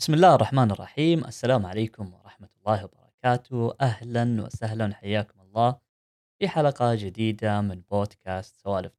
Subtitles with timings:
[0.00, 1.24] بسم الله الرحمن الرحيم.
[1.24, 3.74] السلام عليكم ورحمة الله وبركاته.
[3.80, 5.76] أهلا وسهلا حياكم الله
[6.38, 8.92] في حلقة جديدة من بودكاست سوالف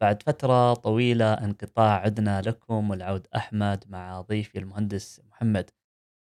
[0.00, 5.70] بعد فترة طويلة انقطاع عدنا لكم والعود أحمد مع ضيفي المهندس محمد.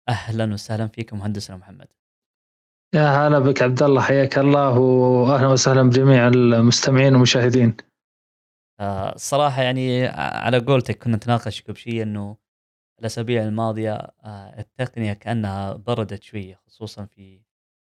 [0.09, 1.89] أهلا وسهلا فيكم مهندسنا محمد.
[2.95, 7.77] يا هلا بك عبد الله حياك الله واهلا وسهلا بجميع المستمعين والمشاهدين.
[8.81, 12.48] آه، الصراحة يعني على قولتك كنا نتناقش قبل شيء إنه
[13.01, 17.41] الأسابيع الماضية آه، التقنية كأنها بردت شوية خصوصا في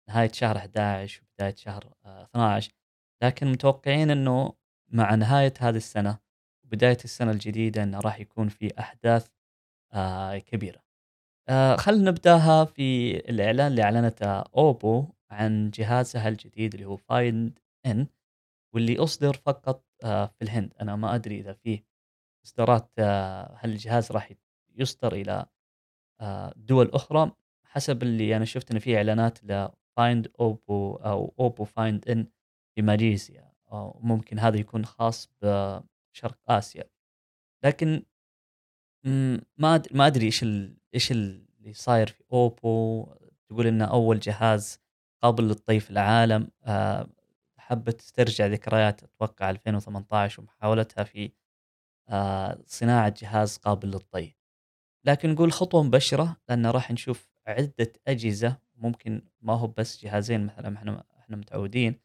[0.10, 4.54] نهاية شهر 11 وبداية شهر 12 آه، لكن متوقعين إنه
[4.88, 6.20] مع نهاية هذه السنة
[6.66, 9.28] وبداية السنة الجديدة إنه راح يكون في أحداث
[9.94, 10.84] آه، كبيرة.
[11.78, 18.08] خلينا نبدأها في الإعلان اللي أعلنته أوبو عن جهازها الجديد اللي هو فايند إن
[18.74, 21.86] واللي اصدر فقط في الهند أنا ما أدري إذا فيه
[22.46, 23.00] إصدارات
[23.56, 24.32] هل الجهاز راح
[24.76, 25.46] يصدر إلى
[26.22, 27.32] آه، دول أخرى
[27.64, 32.28] حسب اللي أنا شفت إن في إعلانات ل Find اوبو أو اوبو Find N
[32.76, 33.54] في ماليزيا
[34.02, 36.84] ممكن هذا يكون خاص بشرق آسيا.
[37.64, 38.04] لكن
[39.58, 40.44] ما ما أدري إيش
[40.94, 43.08] إيش اللي صاير في اوبو
[43.50, 44.80] تقول إنه أول جهاز
[45.22, 47.10] قابل للطي في العالم آه،
[47.58, 51.32] حبت تسترجع ذكريات أتوقع 2018 ومحاولتها في
[52.10, 54.36] آه، صناعة جهاز قابل للطي
[55.06, 60.78] لكن نقول خطوة مبشرة لأن راح نشوف عدة أجهزة ممكن ما هو بس جهازين مثلا
[60.78, 62.00] إحنا إحنا متعودين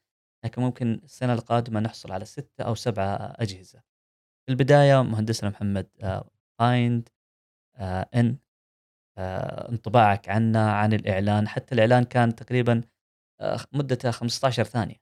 [0.44, 3.78] لكن ممكن السنة القادمة نحصل على ستة أو سبعة أجهزة.
[4.46, 5.88] في البداية مهندسنا محمد
[6.58, 7.08] فايند
[7.76, 8.38] آه ان
[9.18, 11.48] آه انطباعك عنه عن الإعلان.
[11.48, 12.82] حتى الإعلان كان تقريبا
[13.40, 14.96] آه مدته 15 ثانية.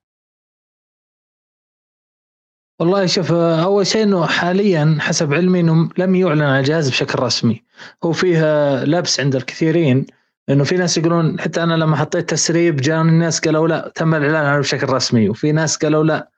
[2.80, 7.62] والله شوف أول شيء إنه حاليا حسب علمي إنه لم يعلن عن الجهاز بشكل رسمي.
[8.04, 8.40] هو فيه
[8.84, 10.06] لبس عند الكثيرين
[10.50, 14.46] انه في ناس يقولون حتى أنا لما حطيت تسريب جاء الناس قالوا لا تم الإعلان
[14.46, 16.30] عنه بشكل رسمي وفي ناس قالوا لا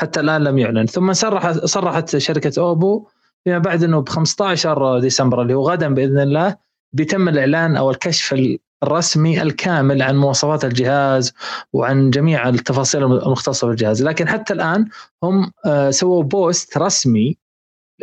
[0.00, 0.86] حتى الآن لم يعلن.
[0.86, 3.06] ثم صرح صرحت شركة أوبو
[3.44, 6.56] فيما بعد إنه ب 15 ديسمبر اللي هو غدا بإذن الله
[6.92, 11.32] بيتم الإعلان أو الكشف الرسمي الكامل عن مواصفات الجهاز
[11.72, 14.02] وعن جميع التفاصيل المختصة بالجهاز.
[14.02, 14.88] لكن حتى الآن
[15.22, 17.38] هم آه، سووا بوست رسمي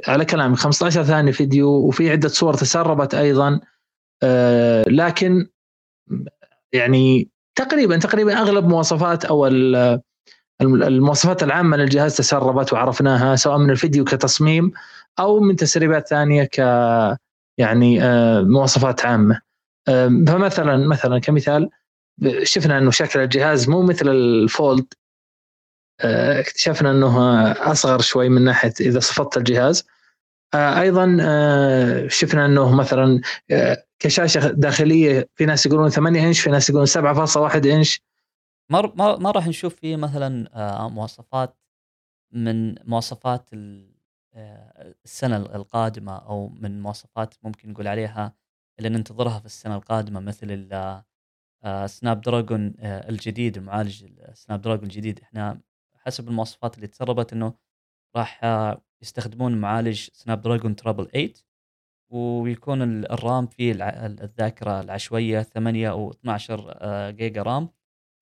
[0.07, 3.59] على كلامي 15 ثانية فيديو وفي عدة صور تسربت أيضا
[4.23, 5.47] آه، لكن
[6.73, 9.47] يعني تقريبا تقريبا أغلب مواصفات أو
[10.61, 14.71] المواصفات العامة للجهاز تسربت وعرفناها سواء من الفيديو كتصميم
[15.19, 16.59] أو من تسريبات ثانية ك
[17.59, 19.41] يعني آه، مواصفات عامة.
[20.27, 21.69] فمثلا مثلا كمثال
[22.43, 24.93] شفنا إنه شكل الجهاز مو مثل الفولد.
[26.01, 29.87] آه، اكتشفنا إنه أصغر شوي من ناحية إذا صفطت الجهاز.
[30.53, 31.17] آه، أيضا
[32.07, 33.21] شفنا إنه مثلا
[33.99, 38.01] كشاشة داخلية في ناس يقولون 8 إنش في ناس يقولون 7.1 إنش.
[38.71, 40.49] ما ما ما راح نشوف فيه مثلا
[40.87, 41.57] مواصفات
[42.31, 43.49] من مواصفات
[44.35, 48.35] السنة القادمة أو من مواصفات ممكن نقول عليها
[48.79, 50.69] اللي ننتظرها في السنة القادمة مثل
[51.85, 55.19] سناب دراجون الجديد المعالج سناب دراجون الجديد.
[55.19, 55.61] إحنا
[55.95, 57.53] حسب المواصفات اللي تسربت إنه
[58.15, 61.33] راح آه، يستخدمون معالج سناب دراجون triple 8
[62.09, 63.73] ويكون الرام فيه
[64.05, 67.69] الذاكرة العشوائية 8 أو 12 جيجا RAM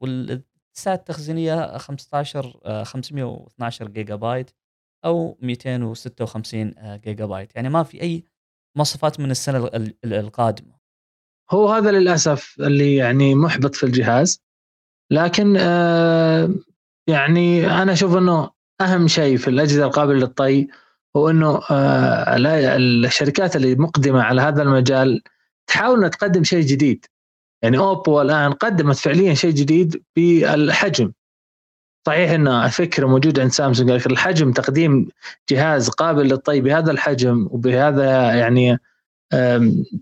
[0.01, 4.51] والسعة التخزينية 15 512 جيجا بايت.
[5.07, 6.73] أو 256
[7.03, 8.23] جيجا بايت يعني ما في أي
[8.75, 9.69] مواصفات من السنة
[10.06, 10.78] القادمة.
[11.51, 14.41] هو هذا للأسف اللي يعني محبط في الجهاز.
[15.12, 16.50] لكن آه
[17.09, 18.50] يعني أنا أشوف إنه
[18.81, 20.68] أهم شيء في الأجهزة القابلة للطي
[21.16, 22.35] هو إنه آه
[22.78, 25.22] الشركات اللي مقدمة على هذا المجال
[25.68, 27.06] تحاول إنها تقدم شيء جديد.
[27.63, 31.13] يعني اوبو الآن قدمت فعليا شيء جديد بالحجم.
[32.07, 33.91] صحيح إن الفكرة موجوده عند سامسونج.
[33.91, 35.07] لكن الحجم تقديم
[35.50, 38.79] جهاز قابل للطي بهذا الحجم وبهذا يعني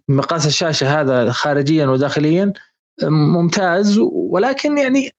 [0.10, 2.54] مقاس الشاشة هذا خارجيا وداخليا
[3.04, 4.00] ممتاز.
[4.12, 5.12] ولكن يعني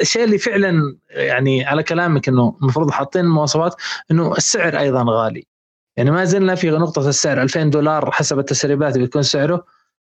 [0.00, 3.74] الشيء اللي فعلا يعني على كلامك إنه المفروض حاطين المواصفات
[4.10, 5.46] إنه السعر أيضا غالي.
[5.96, 9.64] يعني ما زلنا في نقطة السعر 2000 دولار حسب التسريبات بيكون سعره.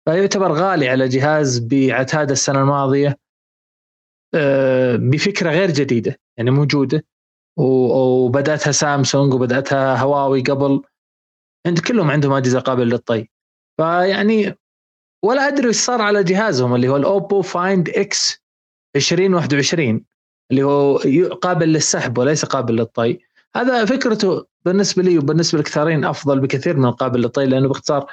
[0.06, 3.25] فيعتبر غالي على جهاز بعتاد السنة الماضية.
[4.98, 7.06] بفكرة غير جديدة يعني موجودة.
[7.58, 10.82] وبدأتها سامسونج وبدأتها هواوي قبل.
[11.68, 13.30] عند كلهم عندهم أجهزة قابلة للطي.
[13.78, 14.56] فيعني
[15.24, 18.44] ولا أدري إيش صار على جهازهم اللي هو الأوبو Find X
[18.96, 20.06] 2021
[20.52, 20.98] اللي هو
[21.42, 23.20] قابل للسحب وليس قابل للطي.
[23.56, 28.06] هذا فكرته بالنسبة لي وبالنسبة للكثيرين أفضل بكثير من القابل للطي لأنه باختصار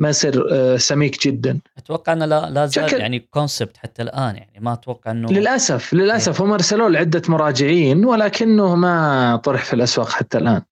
[0.00, 1.60] ما يصير آه، سميك جدا.
[1.78, 5.94] أتوقع أنه لا, لا زال شكل- يعني concept حتى الآن يعني ما أتوقع أنه للأسف
[5.94, 6.42] للأسف.
[6.42, 10.62] هم ارسلوه لعده مراجعين ولكنه ما طرح في الأسواق حتى الآن.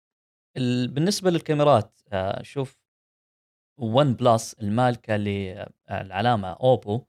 [0.57, 2.79] ال- بالنسبة للكاميرات آه، شوف
[3.81, 7.03] OnePlus المالكة للعلامه اوبو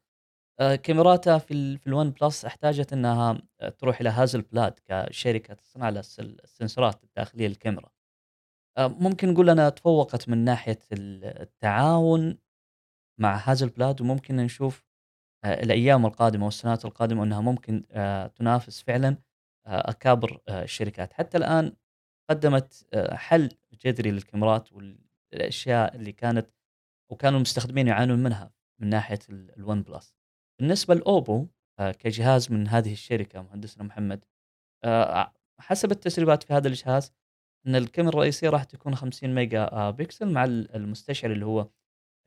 [0.60, 3.42] آه، كاميراتها في ال في ال OnePlus أحتاجت أنها
[3.77, 7.89] تروح إلى Hasselblad كشركة تصنع ال sensorات الداخلية للكاميرا.
[8.77, 12.38] ممكن نقول أنها تفوقت من ناحية ال- التعاون
[13.19, 14.86] مع Hasselblad وممكن نشوف
[15.44, 19.10] آه، الأيام القادمة والسنوات القادمة أنها ممكن آه، تنافس فعلا
[19.68, 21.13] آه، أكابر آه، الشركات.
[21.13, 21.74] حتى الآن
[22.30, 23.50] قدمت آه، حل
[23.86, 26.50] جذري للكاميرات والأشياء اللي كانت
[27.12, 28.51] وكانوا المستخدمين يعانون منها
[28.81, 30.15] من ناحية ال- ال OnePlus
[30.60, 31.48] بالنسبة لاوبو
[31.80, 34.25] آه، كجهاز من هذه الشركة مهندسنا محمد
[34.83, 37.13] آه، حسب التسريبات في هذا الجهاز
[37.67, 41.69] إن الكاميرا الرئيسية راح تكون 50 ميجا آه، بكسل مع ال- المستشعر اللي هو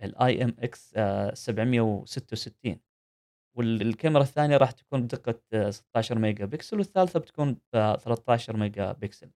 [0.02, 0.94] ال IMX
[1.34, 2.80] 766
[3.56, 9.30] والكاميرا الثانية راح تكون بدقة آه، 16 ميجا بكسل والثالثة بتكون ب 13 ميجا بكسل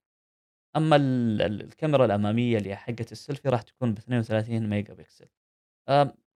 [0.77, 5.29] أما ال- ال- الكاميرا الأمامية اللي حقة السيلفي راح تكون ب 32 ميجا بكسل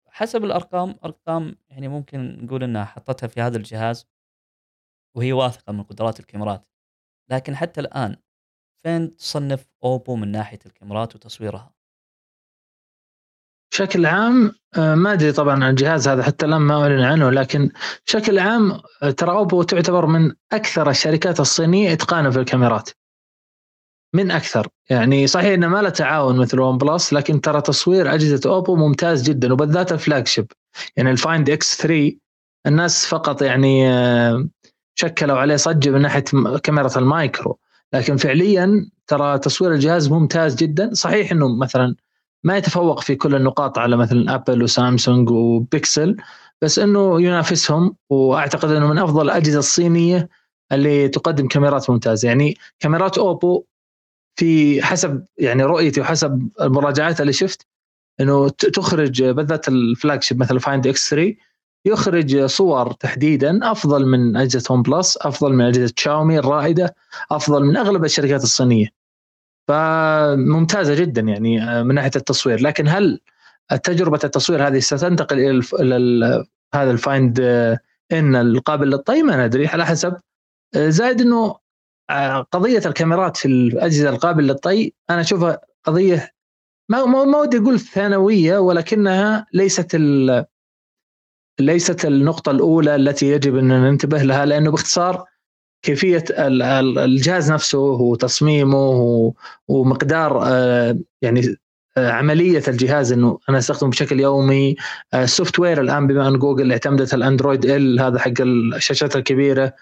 [0.09, 4.07] حسب الأرقام أرقام يعني ممكن نقول إنها حطتها في هذا الجهاز
[5.17, 6.69] وهي واثقة من قدرات الكاميرات.
[7.31, 8.17] لكن حتى الآن
[8.83, 11.75] فين تصنف أوبو من ناحية الكاميرات وتصويرها؟
[13.73, 17.71] بشكل عام آه، ما أدري طبعا عن الجهاز هذا حتى الآن ما أعلن عنه لكن
[18.07, 22.91] بشكل عام آه، ترى أوبو تعتبر من أكثر الشركات الصينية اتقانا في الكاميرات.
[24.15, 24.69] من أكثر.
[24.91, 29.53] يعني صحيح إنه ما له تعاون مثل OnePlus لكن ترى تصوير أجهزة أوبو ممتاز جدا
[29.53, 30.53] وبالذات ال flagship.
[30.97, 32.19] يعني ال Find X 3
[32.67, 34.49] الناس فقط يعني آه،
[34.95, 36.25] شكلوا عليه ضجة من ناحية
[36.63, 37.59] كاميرا المايكرو.
[37.93, 40.95] لكن فعليا ترى تصوير الجهاز ممتاز جدا.
[40.95, 41.97] صحيح إنه مثلا
[42.45, 46.17] ما يتفوق في كل النقاط على مثلا ابل وسامسونج وبيكسل
[46.63, 50.29] بس إنه ينافسهم وأعتقد إنه من أفضل الأجهزة الصينية
[50.73, 52.29] اللي تقدم كاميرات ممتازة.
[52.29, 53.65] يعني كاميرات اوبو
[54.37, 57.67] في حسب يعني رؤيتي وحسب المراجعات اللي شفت
[58.21, 61.35] إنه تخرج بالذات ال flagship مثل Find X 3
[61.85, 66.95] يخرج صور تحديدا أفضل من أجهزة OnePlus أفضل من أجهزة شاومي الرائدة
[67.31, 68.87] أفضل من أغلب الشركات الصينية.
[69.69, 72.61] فممتازة جدا يعني آه، من ناحية التصوير.
[72.61, 73.21] لكن هل
[73.85, 76.45] تجربة التصوير هذه ستنتقل إلى.
[76.75, 77.79] هذا الفايند آه،
[78.13, 79.67] إن القابل للطي؟ ما ندري.
[79.67, 80.17] على حسب.
[80.77, 81.57] آه، زائد إنه
[82.53, 86.31] قضية الكاميرات في الأجهزة القابل للطي أنا أشوفها قضية
[86.89, 90.45] ما ما ودي أقول ثانوية ولكنها ليست ال...
[91.61, 95.25] ليست النقطة الأولى التي يجب أن ننتبه لها لأنه باختصار
[96.63, 99.35] ال- الجهاز نفسه وتصميمه
[99.69, 101.57] ومقدار آه، يعني
[101.97, 104.77] آه، عملية الجهاز إنه أنا أستخدمه بشكل يومي
[105.15, 109.73] آه، ال software الآن بما أن جوجل اعتمدت الاندرويد ال هذا حق الشاشات الكبيرة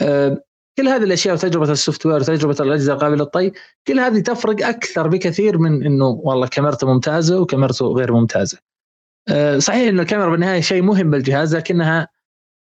[0.00, 0.42] آه،
[0.78, 3.52] كل هذه الأشياء وتجربة ال software وتجربة الاجهزه القابلة للطي
[3.86, 8.58] كل هذه تفرق أكثر بكثير من إنه والله كاميرته ممتازة وكاميرته غير ممتازة.
[9.28, 12.08] آه، صحيح إن الكاميرا بالنهاية شيء مهم بالجهاز لكنها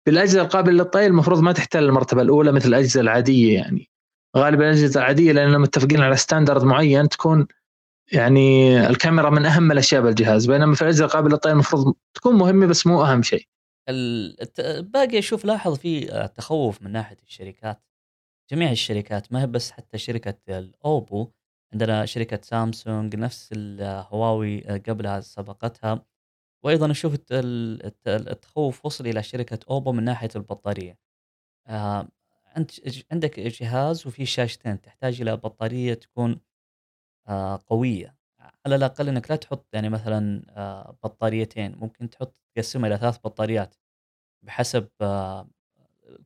[0.06, 3.90] بالاجهزه القابلة للطي المفروض ما تحتل المرتبة الأولى مثل الأجهزة العادية يعني.
[4.36, 7.46] غالبا الأجهزة العادية لاننا متفقين على standard معين تكون
[8.12, 12.86] يعني الكاميرا من أهم الأشياء بالجهاز بينما في الأجهزة القابلة للطي المفروض تكون مهمة بس
[12.86, 13.46] مو أهم شيء.
[13.88, 17.82] ال- الت- باقي أشوف لاحظ في آه، تخوف من ناحية الشركات.
[18.50, 21.30] جميع الشركات ما هي بس حتى شركة الاوبو
[21.72, 26.04] عندنا شركة سامسونج نفس الهواوي آه، قبلها سبقتها.
[26.64, 30.98] وأيضا أشوف الت- ال- الت- التخوف وصل إلى شركة أوبو من ناحية البطارية.
[31.68, 32.08] آه،
[32.56, 36.40] انت ج- عندك جهاز وفي شاشتين تحتاج إلى بطارية تكون
[37.28, 38.16] آه، قوية.
[38.66, 43.74] على الأقل إنك لا تحط يعني مثلا آه، بطاريتين ممكن تحط تقسمها إلى ثلاث بطاريات
[44.44, 45.48] بحسب آه،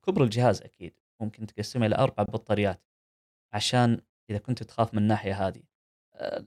[0.07, 0.95] كبر الجهاز أكيد.
[1.21, 2.83] ممكن تقسمها إلى أربع بطاريات
[3.55, 5.63] عشان إذا كنت تخاف من الناحية هذه.
[5.63, 5.78] آه،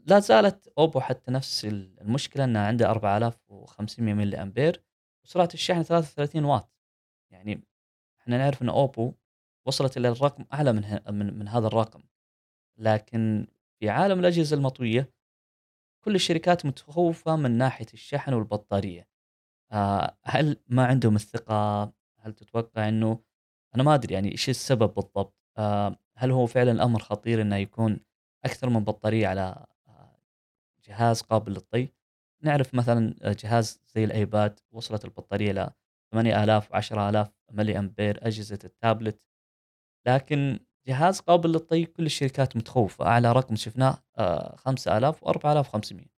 [0.06, 4.84] لا زالت أوبو حتى نفس المشكلة إنها عندها 4500 ملي أمبير
[5.26, 6.72] وسرعه الشحن 33 واط.
[7.32, 7.64] يعني
[8.22, 9.14] إحنا نعرف إن أوبو
[9.66, 12.04] وصلت إلى الرقم أعلى من من, من هذا الرقم.
[12.78, 13.48] لكن
[13.80, 15.14] في عالم الأجهزة المطوية
[16.04, 19.08] كل الشركات متخوفة من ناحية الشحن والبطارية.
[19.72, 21.84] آه، هل ما عندهم الثقة؟
[22.20, 23.20] هل تتوقع إنه؟
[23.76, 25.36] أنا ما أدري يعني إيش السبب بالضبط.
[25.58, 28.00] آه، هل هو فعلا الامر خطير إنه يكون
[28.46, 30.20] أكثر من بطارية على آه،
[30.88, 31.94] جهاز قابل للطي.
[32.44, 35.70] نعرف مثلا جهاز زي الآيباد وصلت البطارية ل
[36.12, 39.22] 8000 و10000 ملي أمبير أجهزة التابلت.
[40.08, 43.06] لكن جهاز قابل للطي كل الشركات متخوفة.
[43.06, 46.12] أعلى رقم شفناه آه، 5000 و4500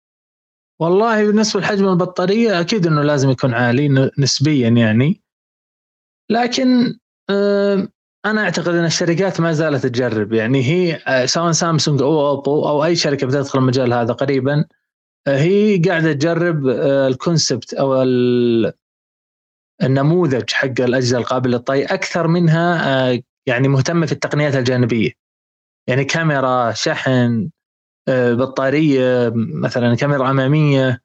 [0.80, 5.22] والله بالنسبة لحجم البطارية أكيد إنه لازم يكون عالي نسبيا يعني.
[6.30, 6.98] لكن
[8.26, 10.32] أنا أعتقد إن الشركات ما زالت تجرب.
[10.32, 14.64] يعني هي آه، سواء سامسونج أو اوبو أو أي شركة بتدخل المجال هذا قريبا
[15.26, 18.02] آه، هي قاعدة تجرب آه، الكونسبت أو
[19.82, 25.10] النموذج حق الأجهزة القابلة للطي أكثر منها يعني مهتمة في التقنيات الجانبية.
[25.88, 27.50] يعني كاميرا شحن
[28.10, 31.02] بطارية مثلا كاميرا أمامية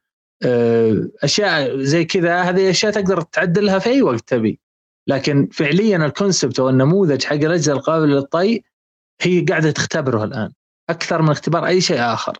[1.24, 4.60] أشياء زي كذا هذه أشياء تقدر تعدلها في أي وقت تبي.
[5.08, 8.64] لكن فعليا الكونسبت أو النموذج حق الاجهزه القابلة للطي
[9.22, 10.52] هي قاعدة تختبره الآن
[10.90, 12.38] أكثر من اختبار أي شيء آخر.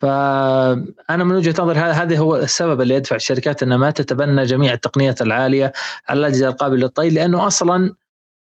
[0.00, 5.22] فأنا من وجهة نظري هذا هو السبب اللي يدفع الشركات إنها ما تتبنى جميع التقنيات
[5.22, 5.72] العالية
[6.08, 7.94] على الاجهزه القابلة للطي لأنه أصلا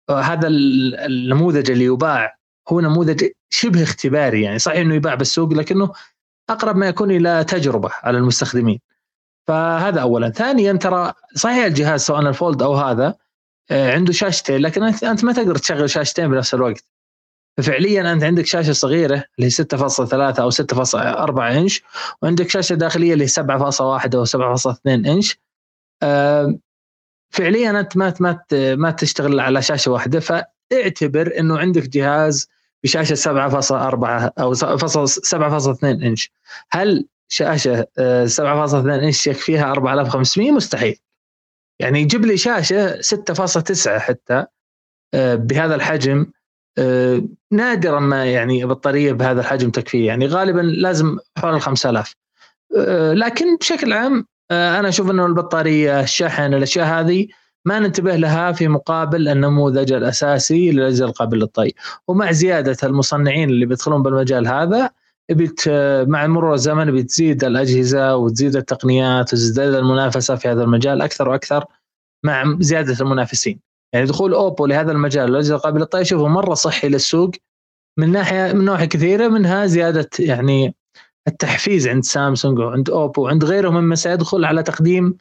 [0.09, 2.37] هذا النموذج اللي يباع
[2.69, 5.91] هو نموذج شبه اختباري يعني صحيح إنه يباع بالسوق لكنه
[6.49, 8.79] أقرب ما يكون إلى تجربة على المستخدمين.
[9.47, 10.29] فهذا اولا.
[10.29, 13.15] ثانيا ترى صحيح الجهاز سواء الفولد أو هذا آه،
[13.71, 14.57] عنده شاشتين.
[14.57, 16.83] لكن انت ما تقدر تشغل شاشتين بنفس الوقت.
[17.57, 21.83] ففعليا أنت عندك شاشة صغيرة اللي هي 6.3 أو 6.4 إنش
[22.21, 25.39] وعندك شاشة داخلية اللي هي 7.1 أو 7.2 إنش.
[26.03, 26.55] آه،
[27.33, 28.39] فعليا أنت ما ما
[28.75, 30.19] ما تشتغل على شاشة واحدة.
[30.19, 32.49] فاعتبر إنه عندك جهاز
[32.83, 36.31] بشاشة 7.4 أو 7.2 إنش.
[36.71, 40.97] هل شاشة 7.2 آه، إنش يكفيها 4500 مستحيل.
[41.81, 44.45] يعني يجيب لي شاشة 6.9 حتى
[45.13, 46.25] آه، بهذا الحجم
[46.77, 47.21] آه،
[47.51, 50.07] نادرا ما يعني بطارية بهذا الحجم تكفيه.
[50.07, 52.15] يعني غالبا لازم حول ال 5000
[52.77, 57.27] آه، لكن بشكل عام أنا أشوف إنه البطارية الشحن الأشياء هذه
[57.65, 61.73] ما ننتبه لها في مقابل النموذج الأساسي للأجهزة القابلة للطي.
[62.07, 64.89] ومع زيادة المصنعين اللي بيدخلون بالمجال هذا
[65.33, 65.69] بت
[66.07, 71.65] مع مرور الزمن بتزيد الأجهزة وتزيد التقنيات وتزداد المنافسة في هذا المجال أكثر وأكثر
[72.25, 73.59] مع زيادة المنافسين.
[73.93, 77.31] يعني دخول أوبو لهذا المجال والاجهزه القابله للطي اشوفه مرة صحي للسوق
[77.99, 80.75] من ناحية من نواحي كثيرة منها زيادة يعني
[81.27, 85.17] التحفيز عند سامسونج وعند أوبو وعند غيرهم مما سيدخل على تقديم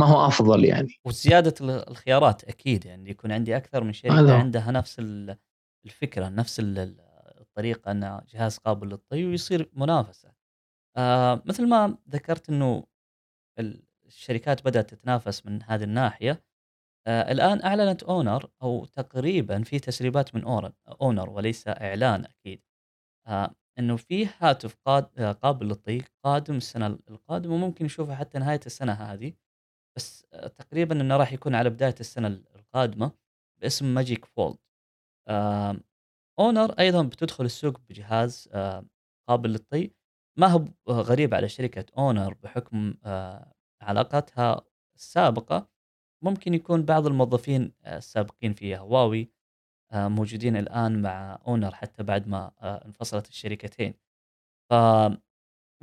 [0.00, 1.00] ما هو أفضل يعني.
[1.04, 5.02] وزيادة الخيارات أكيد يعني يكون عندي أكثر من شركة عندها نفس
[5.86, 6.60] الفكرة نفس
[7.58, 10.32] الطريقة انه جهاز قابل للطي ويصير منافسة.
[10.96, 12.84] آه مثل ما ذكرت إنه
[14.06, 16.44] الشركات بدأت تتنافس من هذه الناحية
[17.06, 20.44] آه الآن أعلنت اونر أو تقريبا في تسريبات من
[21.02, 22.62] اونر وليس إعلان أكيد.
[23.28, 28.60] آه إنه في هاتف قاد آه قابل للطي قادم السنة القادمة وممكن نشوفه حتى نهاية
[28.66, 29.34] السنة هذه.
[29.96, 33.12] بس آه تقريبا إنه راح يكون على بداية السنة القادمة
[33.62, 34.58] باسم ماجيك فولد
[35.28, 35.80] آه
[36.38, 38.84] اونر أيضا بتدخل السوق بجهاز آه
[39.28, 39.90] قابل للطي.
[40.38, 43.52] ما هو غريب على شركة اونر بحكم آه
[43.82, 44.60] علاقاتها
[44.96, 45.68] السابقة.
[46.24, 49.30] ممكن يكون بعض الموظفين السابقين في هواوي
[49.92, 53.94] آه، موجودين الآن مع اونر حتى بعد ما آه، انفصلت الشركتين.
[54.70, 54.74] ف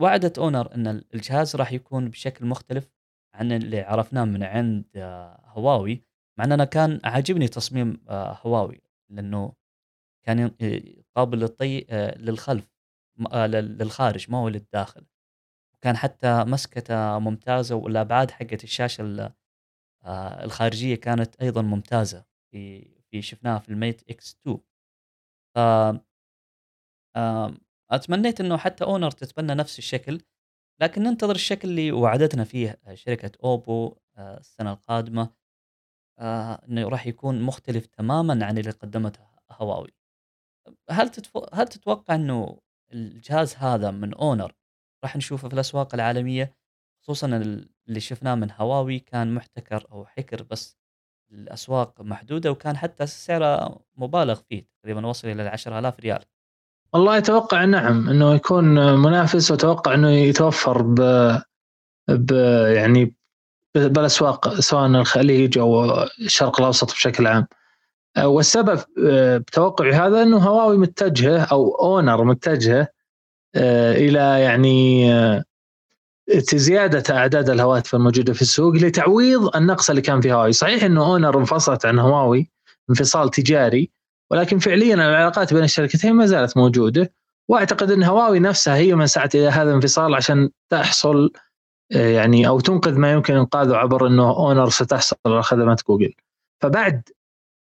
[0.02, 2.90] وعدت اونر إن الجهاز راح يكون بشكل مختلف
[3.36, 6.04] عن اللي عرفناه من عند آه، هواوي.
[6.40, 8.82] مع ان أنا كان عاجبني تصميم هواوي
[9.12, 9.54] لأنه
[10.26, 10.52] كان
[11.16, 11.86] قابل للطي
[12.18, 12.66] للخلف
[13.48, 15.06] للخارج ما هو للداخل.
[15.82, 19.34] كان حتى مسكته ممتازة والأبعاد حقت الشاشة
[20.06, 24.60] آه، الخارجية كانت أيضا ممتازة في في شفناها في الميت إكس 2
[25.56, 25.60] ف
[27.92, 30.22] أتمنيت إنه حتى أونر تتبنى نفس الشكل
[30.82, 35.30] لكن ننتظر الشكل اللي وعدتنا فيه شركة أوبو آه، السنة القادمة
[36.20, 39.92] آه، إنه راح يكون مختلف تماما عن اللي قدمته هواوي.
[40.90, 41.12] هل
[41.54, 42.60] هل تتوقع إنه
[42.94, 44.54] الجهاز هذا من اونر
[45.04, 46.56] راح نشوفه في الأسواق العالمية؟
[47.04, 47.28] خصوصا
[47.88, 50.78] اللي شفناه من هواوي كان محتكر أو حكر بس
[51.32, 56.24] الأسواق محدودة وكان حتى سعره مبالغ فيه تقريبا وصل إلى 10000 ريال.
[56.94, 58.66] والله أتوقع نعم إنه يكون
[59.00, 61.02] منافس وأتوقع إنه يتوفر ب,
[62.08, 62.32] ب
[62.76, 63.16] يعني
[63.76, 67.48] بالأسواق سواء الخليج أو الشرق الأوسط بشكل عام.
[68.24, 68.80] والسبب
[69.38, 72.88] بتوقعي هذا إنه هواوي متجهة أو اونر متجهة
[73.56, 75.44] آه، إلى يعني آه،
[76.54, 81.40] زيادة أعداد الهواتف الموجودة في السوق لتعويض النقص اللي كان في هواوي، صحيح إنه اونر
[81.40, 82.52] انفصلت عن هواوي
[82.90, 83.92] انفصال تجاري
[84.32, 87.14] ولكن فعليا العلاقات بين الشركتين ما زالت موجودة
[87.50, 91.32] وأعتقد إن هواوي نفسها هي من سعت إلى هذا الانفصال عشان تحصل
[91.92, 96.14] آه، يعني أو تنقذ ما يمكن إنقاذه عبر إنه اونر ستحصل على خدمات جوجل.
[96.62, 97.10] فبعد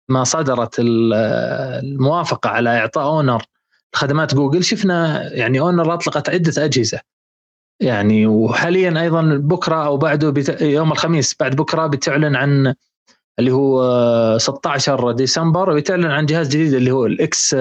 [0.09, 3.43] ما صدرت الموافقة على إعطاء أونر
[3.95, 6.99] خدمات جوجل شفنا يعني أونر أطلقت عدة أجهزة.
[7.81, 10.61] يعني وحاليا أيضا بكرة أو بعده بت...
[10.61, 12.75] يوم الخميس بعد بكرة بتعلن عن
[13.39, 17.55] اللي هو 16 ديسمبر بتعلن عن جهاز جديد اللي هو ال X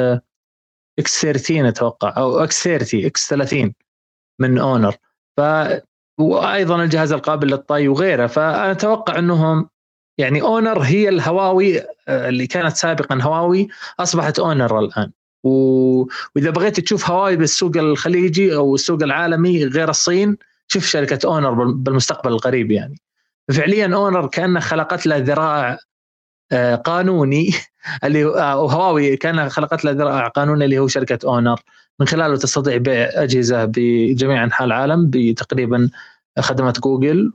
[0.98, 3.74] X 13 أتوقع أو X 30 X 30
[4.40, 4.96] من أونر.
[5.36, 5.40] ف
[6.20, 9.68] وأيضا الجهاز القابل للطي وغيره فانا أتوقع أنهم
[10.22, 13.68] يعني اونر هي الهواوي آه، اللي كانت سابقا هواوي
[14.00, 15.10] أصبحت اونر الآن.
[15.44, 15.50] و...
[16.36, 20.36] وإذا بغيت تشوف هواوي بالسوق الخليجي أو السوق العالمي غير الصين
[20.68, 23.00] شوف شركة اونر بالمستقبل القريب يعني.
[23.52, 25.78] فعليا اونر كانها خلقت له ذراع
[26.52, 27.50] آه، قانوني
[28.04, 31.60] اللي أو هواوي كان خلقت له ذراع قانوني اللي هو شركة اونر
[32.00, 35.90] من خلاله تستطيع بيع أجهزة بجميع أنحاء العالم بتقريبا
[36.38, 37.32] خدمات جوجل.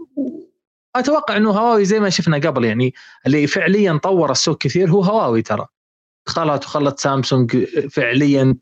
[0.96, 2.94] أتوقع إنه هواوي زي ما شفنا قبل يعني
[3.26, 5.68] اللي فعليا طور السوق كثير هو هواوي ترى.
[6.28, 8.56] خلت وخلت سامسونج فعليا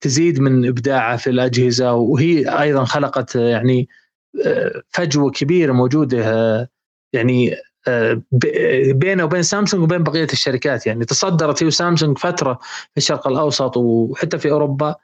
[0.00, 3.88] تزيد من إبداعها في الأجهزة وهي أيضا خلقت يعني
[4.46, 6.68] آه، فجوة كبيرة موجودة آه،
[7.12, 7.56] يعني
[7.88, 8.22] آه،
[8.92, 10.86] بينه وبين سامسونج وبين بقية الشركات.
[10.86, 14.94] يعني تصدرت هي وسامسونج فترة في الشرق الأوسط وحتى في أوروبا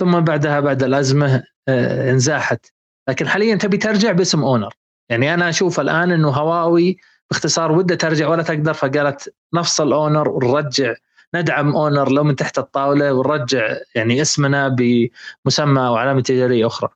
[0.00, 2.66] ثم بعدها بعد الأزمة انزاحت.
[3.08, 4.74] لكن حاليا تبي ترجع باسم اونر
[5.08, 6.96] يعني أنا أشوف الآن إنه هواوي
[7.30, 10.94] باختصار ودها ترجع ولا تقدر فقالت نفصل اونر ونرجع
[11.34, 16.88] ندعم أونر لو من تحت الطاولة ونرجع يعني اسمنا بمسمى أو علامة تجارية أخرى.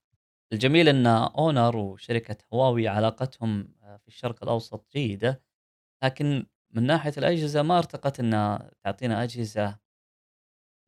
[0.53, 5.43] الجميل إن أونر وشركة هواوي علاقتهم في الشرق الأوسط جيدة
[6.05, 9.79] لكن من ناحية الأجهزة ما ارتقت انها تعطينا أجهزة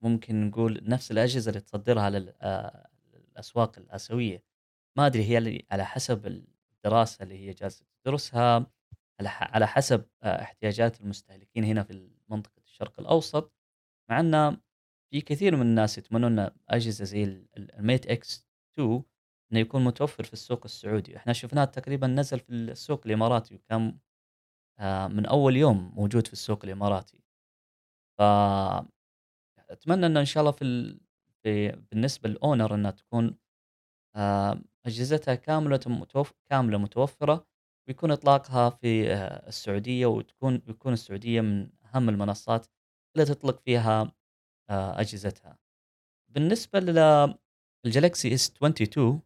[0.03, 4.45] ممكن نقول نفس الأجهزة اللي تصدرها للأسواق الآسيوية
[4.97, 6.43] ما أدري هي على حسب
[6.85, 8.67] الدراسة اللي هي جالسة تدرسها
[9.41, 13.53] على حسب احتياجات المستهلكين هنا في منطقة الشرق الأوسط
[14.11, 14.61] مع أن
[15.11, 17.25] في كثير من الناس يتمنون أجهزة زي
[17.57, 19.03] الميت إكس 2
[19.53, 23.99] إنه يكون متوفر في السوق السعودي، إحنا شفناه تقريبا نزل في السوق الإماراتي وكان
[24.79, 27.23] آه، من أول يوم موجود في السوق الإماراتي.
[28.19, 28.23] ف
[29.71, 30.99] أتمنى انه إن شاء الله في,
[31.43, 33.37] في بالنسبة للأونر إنها تكون آه،
[34.87, 36.33] أجهزتها كاملة متوف...
[36.51, 37.47] كاملة متوفرة
[37.89, 42.67] ويكون إطلاقها في آه، السعودية وتكون يكون السعودية من أهم المنصات
[43.17, 44.13] اللي تطلق فيها
[44.71, 45.59] أجهزتها.
[46.29, 49.23] بالنسبة للجالكسي S 22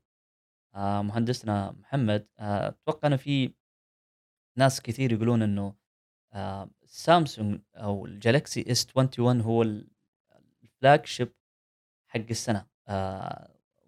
[0.74, 3.54] آه، مهندسنا محمد آه، أتوقع إنه في
[4.58, 5.74] ناس كثير يقولون إنه
[6.32, 9.62] آه، سامسونج أو الجالكسي S 21 هو
[10.62, 11.34] ال flagship
[12.08, 12.66] حق السنة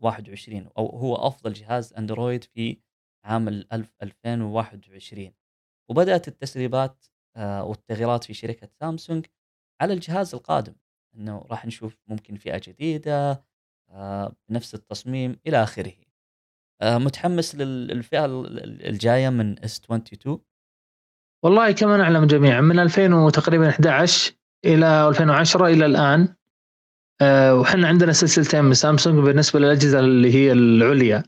[0.01, 2.79] 21 أو هو أفضل جهاز أندرويد في
[3.25, 5.33] عام 2021
[5.89, 7.05] وبدأت التسريبات
[7.39, 9.27] والتغييرات في شركة سامسونج
[9.81, 10.75] على الجهاز القادم
[11.15, 13.45] إنه راح نشوف ممكن فئة جديدة
[14.49, 15.93] بنفس التصميم إلى آخره.
[16.83, 18.25] آه، متحمس للفئة
[18.89, 20.41] الجاية من إس 22
[21.45, 26.21] والله كما نعلم جميعا من 2000 تقريبا 11 إلى 2010 إلى الآن.
[26.21, 26.37] آه،
[27.23, 31.23] وحنا عندنا سلسلتين من سامسونج بالنسبة للأجهزة اللي هي العليا.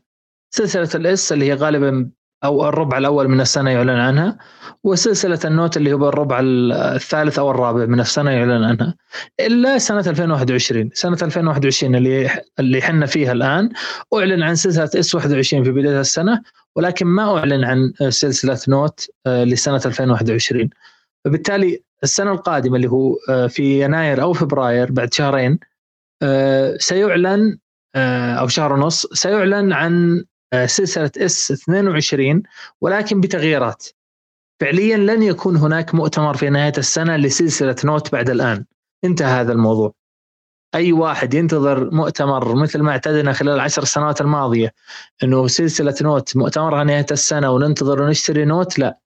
[0.51, 2.09] سلسلة ال S اللي هي غالبا
[2.43, 4.37] أو الربع الأول من السنة يعلن عنها
[4.83, 8.95] وسلسلة ال Note اللي هو الربع الثالث أو الرابع من السنة يعلن عنها.
[9.39, 13.69] إلا سنة 2021 سنة 2021 اللي اللي حنا فيها الآن.
[14.13, 16.41] أعلن عن سلسلة S 21 في بداية السنة
[16.75, 20.69] ولكن ما أعلن عن سلسلة Note آه، لسنة 2021
[21.25, 25.78] فبالتالي السنة القادمة اللي هو آه، في يناير أو فبراير بعد شهرين آه،
[26.77, 27.57] سيعلن
[28.39, 30.23] أو شهر ونص سيعلن عن
[30.65, 32.43] سلسلة S 22
[32.81, 33.87] ولكن بتغييرات.
[34.61, 38.65] فعليا لن يكون هناك مؤتمر في نهاية السنة لسلسلة Note بعد الآن.
[39.03, 39.93] انتهى هذا الموضوع.
[40.75, 44.73] أي واحد ينتظر مؤتمر مثل ما اعتدنا خلال العشر سنوات الماضية
[45.23, 48.99] إنه سلسلة Note مؤتمرها نهاية السنة وننتظر ونشتري Note؟ لا.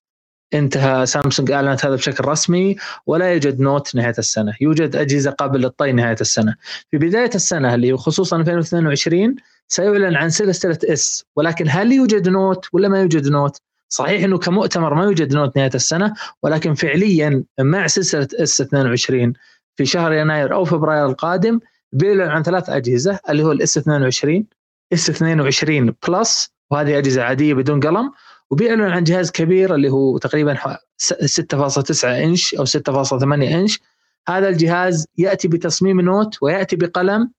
[0.53, 5.91] انتهى سامسونج اعلنت هذا بشكل رسمي ولا يوجد Note نهاية السنة، يوجد أجهزة قابلة للطي
[5.91, 6.55] نهاية السنة.
[6.91, 9.35] في بداية السنة اللي خصوصا 2022
[9.67, 13.57] سيعلن عن سلسله S ولكن هل يوجد Note ولا ما يوجد Note؟
[13.89, 16.13] صحيح إنه كمؤتمر ما يوجد Note نهاية السنة
[16.43, 19.33] ولكن فعليا مع سلسله S 22
[19.75, 21.59] في شهر يناير أو فبراير القادم
[21.91, 24.45] بيعلن عن ثلاث أجهزة اللي هو ال S 22
[24.93, 28.11] S 22 Plus وهذه أجهزة عادية بدون قلم
[28.53, 33.79] وبيعلن عن جهاز كبير اللي هو تقريبا 6.9 إنش أو 6.8 إنش.
[34.27, 37.31] هذا الجهاز يأتي بتصميم Note ويأتي بقلم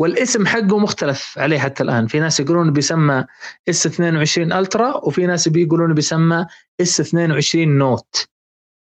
[0.00, 2.06] والاسم حقه مختلف عليه حتى الآن.
[2.06, 3.24] في ناس يقولون بيسمى
[3.68, 6.46] S 22 Ultra وفي ناس بيقولون بيسمى
[6.80, 8.28] S 22 Note.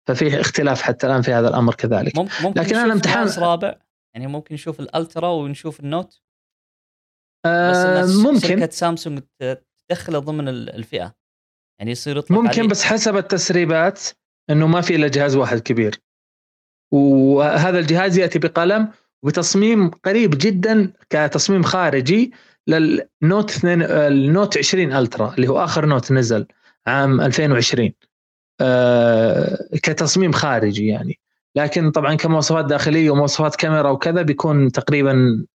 [0.07, 2.17] ففي اختلاف حتى الآن في هذا الأمر كذلك.
[2.17, 3.75] ممكن لكن أنا امتحان رابع.
[4.13, 6.21] يعني ممكن نشوف ال Ultra ونشوف ال Note.
[7.45, 8.39] آه ممكن.
[8.39, 9.21] شركة سامسونج
[9.89, 11.20] تدخله ضمن الفئة.
[11.81, 12.69] يعني يصير يطلق ممكن عليه.
[12.69, 14.01] بس حسب التسريبات
[14.49, 16.01] إنه ما في إلا جهاز واحد كبير.
[16.91, 18.91] وهذا الجهاز يأتي بقلم
[19.23, 22.31] وبتصميم قريب جدا كتصميم خارجي
[22.67, 26.47] لل Note 2 ال Note 20 Ultra اللي هو آخر Note نزل
[26.87, 27.91] عام 2020
[28.61, 31.19] آه كتصميم خارجي يعني.
[31.55, 35.13] لكن طبعا كمواصفات داخلية ومواصفات كاميرا وكذا بيكون تقريبا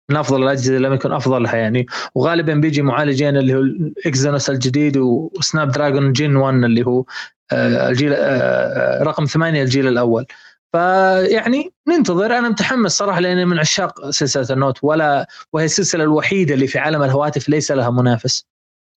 [0.10, 1.86] من أفضل الأجهزة لم يكن أفضلها يعني.
[2.16, 7.06] وغالبا بيجي معالجين اللي هو ال Exynos الجديد و Snapdragon Gen 1 اللي هو
[7.52, 10.26] آه، الجيل آه، رقم ثمانية الجيل الأول.
[10.74, 12.26] فيعني ننتظر.
[12.26, 16.80] أنا متحمس صراحة لأني من عشاق سلسلة ال Note ولا وهي السلسلة الوحيدة اللي في
[16.80, 18.46] عالم الهواتف ليس لها منافس.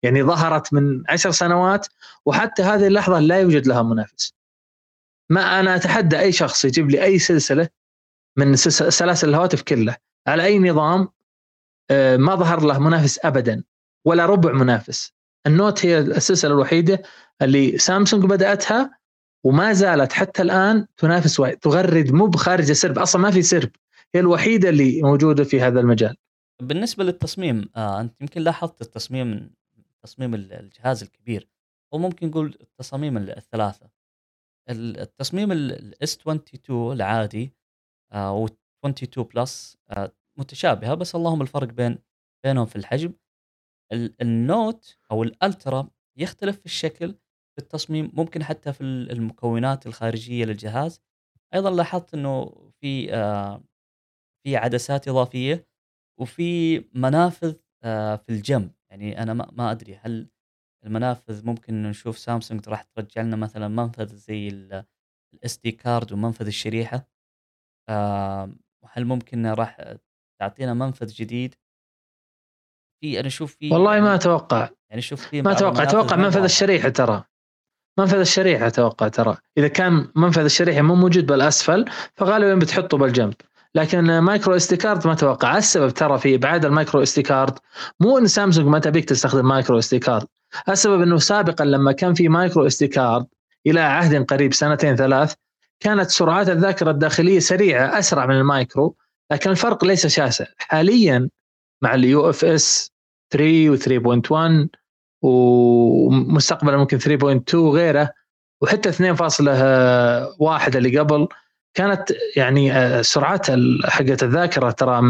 [0.04, 1.88] يعني ظهرت من عشر سنوات
[2.26, 4.34] وحتى هذه اللحظة لا يوجد لها منافس.
[5.30, 7.70] ما أنا أتحدى أي شخص يجيب لي أي سلسلة
[8.38, 11.08] من سلاسل الهواتف كلها على أي نظام
[11.92, 13.64] آه، ما ظهر له منافس ابدا
[14.06, 15.14] ولا ربع منافس.
[15.48, 17.02] النوت هي السلسلة الوحيدة
[17.42, 19.00] اللي سامسونج بدأتها
[19.44, 23.72] وما زالت حتى الآن تنافس وايد تغرد مو بخارج السرب أصلا ما في سرب
[24.16, 26.16] هي الوحيدة اللي موجودة في هذا المجال.
[26.62, 29.50] بالنسبة للتصميم آه أنت يمكن لاحظت التصميم
[30.04, 31.48] تصميم الجهاز الكبير
[31.94, 33.95] أو ممكن نقول التصاميم الثلاثة.
[34.70, 37.54] التصميم ال S 22 العادي
[38.14, 38.46] آه و
[38.86, 41.98] 22 Plus آه متشابهة بس اللهم الفرق بين
[42.46, 43.14] بينهم في الحجم.
[44.22, 47.12] ال Note أو ال Ultra يختلف في الشكل
[47.56, 51.02] في التصميم ممكن حتى في المكونات الخارجية للجهاز.
[51.54, 52.46] أيضا لاحظت إنه
[52.82, 53.64] في آه
[54.46, 55.68] في عدسات إضافية
[56.20, 57.54] وفي منافذ
[58.18, 58.72] في الجنب.
[58.92, 60.30] يعني أنا ما أدري هل
[60.86, 64.48] المنافذ ممكن نشوف سامسونج راح ترجع لنا مثلا منفذ زي
[65.34, 67.08] ال SD card ومنفذ الشريحة.
[67.90, 68.50] آه
[68.86, 69.96] هل ممكن راح
[70.40, 71.56] تعطينا منفذ جديد؟
[73.02, 74.70] في أنا أشوف في والله ما أتوقع.
[74.90, 75.84] يعني شوف في ما أتوقع.
[75.84, 77.24] أتوقع منفذ الشريحة ترى.
[78.00, 79.38] منفذ الشريحة أتوقع ترى.
[79.58, 83.34] إذا كان منفذ الشريحة مو موجود بالأسفل فغالبا بتحطه بالجنب.
[83.76, 85.58] لكن micro SD card ما أتوقع.
[85.58, 87.60] السبب ترى في ابعاد ال micro SD card
[88.00, 90.28] مو إن سامسونج ما تبيك تستخدم micro SD card
[90.70, 93.26] السبب أنه سابقا لما كان في micro SD card
[93.68, 95.34] إلى عهد قريب سنتين ثلاث
[95.80, 98.96] كانت سرعات الذاكرة الداخلية سريعة أسرع من المايكرو
[99.32, 100.46] لكن الفرق ليس شاسع.
[100.58, 101.30] حاليا
[101.82, 102.92] مع ال UFS
[103.32, 104.70] 3 و 3.1
[105.22, 108.10] ومستقبلا ممكن 3.2 وغيره
[108.62, 111.28] وحتى 2.1 اللي قبل
[111.74, 113.48] كانت يعني آه، سرعات
[113.86, 115.02] حقت الذاكرة ترى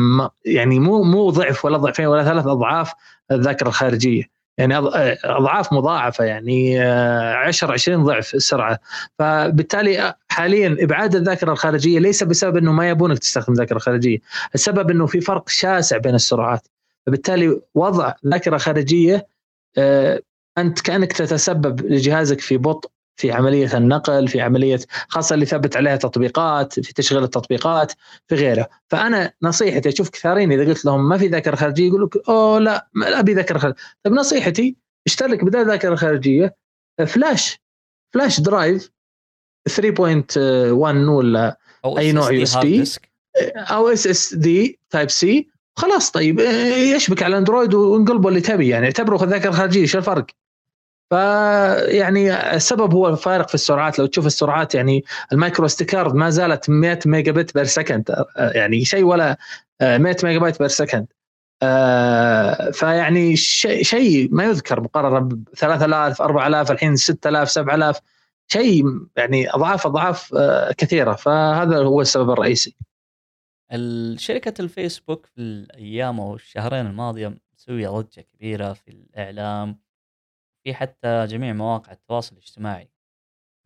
[0.45, 2.93] يعني مو مو ضعف ولا ضعفين ولا ثلاث أضعاف
[3.31, 4.34] الذاكرة الخارجية.
[4.57, 8.79] يعني آه، أضعاف مضاعفة يعني 10 آه، 20 ضعف السرعة.
[9.19, 14.17] فبالتالي حاليا إبعاد الذاكرة الخارجية ليس بسبب إنه ما يبونك تستخدم ذاكرة خارجية
[14.55, 16.67] السبب إنه في فرق شاسع بين السرعات.
[17.05, 19.27] فبالتالي وضع ذاكرة خارجية
[20.57, 25.95] أنت كأنك تتسبب لجهازك في بطء في عملية النقل في عملية خاصة اللي ثبت عليها
[25.95, 27.91] تطبيقات في تشغيل التطبيقات
[28.27, 28.67] في غيره.
[28.89, 32.87] فأنا نصيحتي أشوف كثيرين إذا قلت لهم ما في ذاكرة خارجية يقول لك أوه لا
[32.93, 33.77] ما أبي ذاكرة خارجية.
[34.03, 34.75] طيب نصيحتي
[35.07, 36.55] اشترك بدل ذاكرة خارجية
[37.07, 37.59] flash
[38.13, 38.91] flash drive
[39.69, 42.83] 3.1 ولا أي نوع USB
[43.55, 46.39] أو SSD Type C خلاص طيب
[46.95, 50.25] يشبك على الاندرويد وانقلبه اللي تبي يعني اعتبره ذاكرة خارجية شو الفرق؟
[51.09, 53.99] فيعني السبب هو الفارق في السرعات.
[53.99, 58.85] لو تشوف السرعات يعني ال micro SD card ما زالت 100 megabit per second يعني
[58.85, 59.37] شيء ولا
[59.81, 61.07] 100 megabyte per second
[62.73, 67.99] فيعني شيء ما يذكر مقارنة ب 3000 4000 الحين 6000 7000
[68.47, 68.83] شيء
[69.17, 71.13] يعني أضعاف أضعاف آه، كثيرة.
[71.13, 72.75] فهذا هو السبب الرئيسي.
[74.15, 79.84] شركة الفيسبوك في الأيام أو الشهرين الماضية مسوية ضجة كبيرة في الإعلام.
[80.65, 82.91] في حتى جميع مواقع التواصل الاجتماعي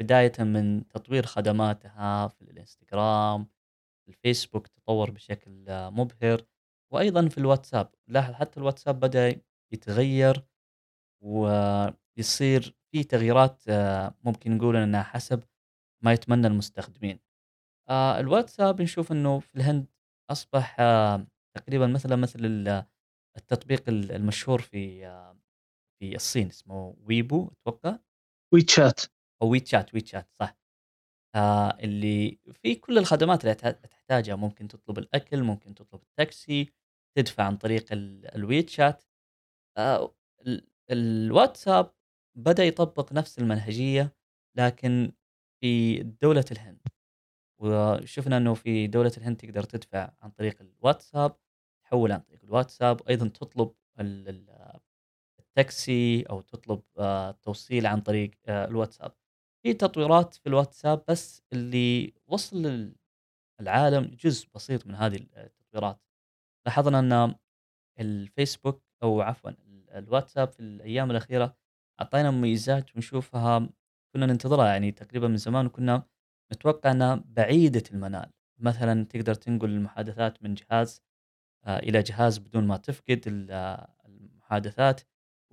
[0.02, 3.46] بداية من تطوير خدماتها في الإنستغرام
[4.06, 6.46] في الفيسبوك تطور بشكل مبهر
[6.94, 7.96] وأيضا في الواتساب.
[8.08, 9.42] لاحظ حتى الواتساب بدأ
[9.74, 10.46] يتغير
[11.24, 13.64] ويصير في تغييرات
[14.26, 15.44] ممكن نقول إنها حسب
[16.04, 17.20] ما يتمنى المستخدمين.
[17.90, 19.88] آه، الواتساب نشوف إنه في الهند
[20.32, 20.78] أصبح
[21.56, 22.40] تقريبا مثلا مثل
[23.38, 25.06] التطبيق المشهور في
[26.00, 28.00] في الصين اسمه Weibo أتوقع؟
[28.54, 29.02] WeChat
[29.42, 30.58] أو WeChat WeChat صح.
[31.36, 36.70] آه اللي في كل الخدمات اللي تحتاجها ممكن تطلب الأكل ممكن تطلب التاكسي
[37.18, 37.86] تدفع عن طريق
[38.36, 39.04] ال WeChat
[39.78, 40.16] آه
[40.92, 41.94] الواتساب
[42.38, 44.16] بدأ يطبق نفس المنهجية
[44.58, 45.12] لكن
[45.62, 46.82] في دولة الهند.
[47.62, 51.38] وشفنا إنه في دولة الهند تقدر تدفع عن طريق الواتساب
[51.84, 53.10] تحول عن طريق الواتساب.
[53.10, 53.76] أيضا تطلب
[55.60, 59.12] تاكسي أو تطلب آه، توصيل عن طريق آه، الواتساب.
[59.64, 62.92] في تطويرات في الواتساب بس اللي وصل
[63.62, 66.02] للعالم جزء بسيط من هذه التطويرات.
[66.66, 67.36] لاحظنا أن
[68.00, 69.52] الفيسبوك أو عفوا
[69.98, 71.58] الواتساب في الأيام الأخيرة
[72.02, 73.70] أعطينا مميزات ونشوفها
[74.14, 74.68] كنا ننتظرها.
[74.68, 76.04] يعني تقريبا من زمان وكنا
[76.54, 78.32] نتوقع أنها بعيدة المنال.
[78.60, 81.02] مثلا تقدر تنقل المحادثات من جهاز
[81.66, 83.22] آه، إلى جهاز بدون ما تفقد
[84.06, 85.02] المحادثات.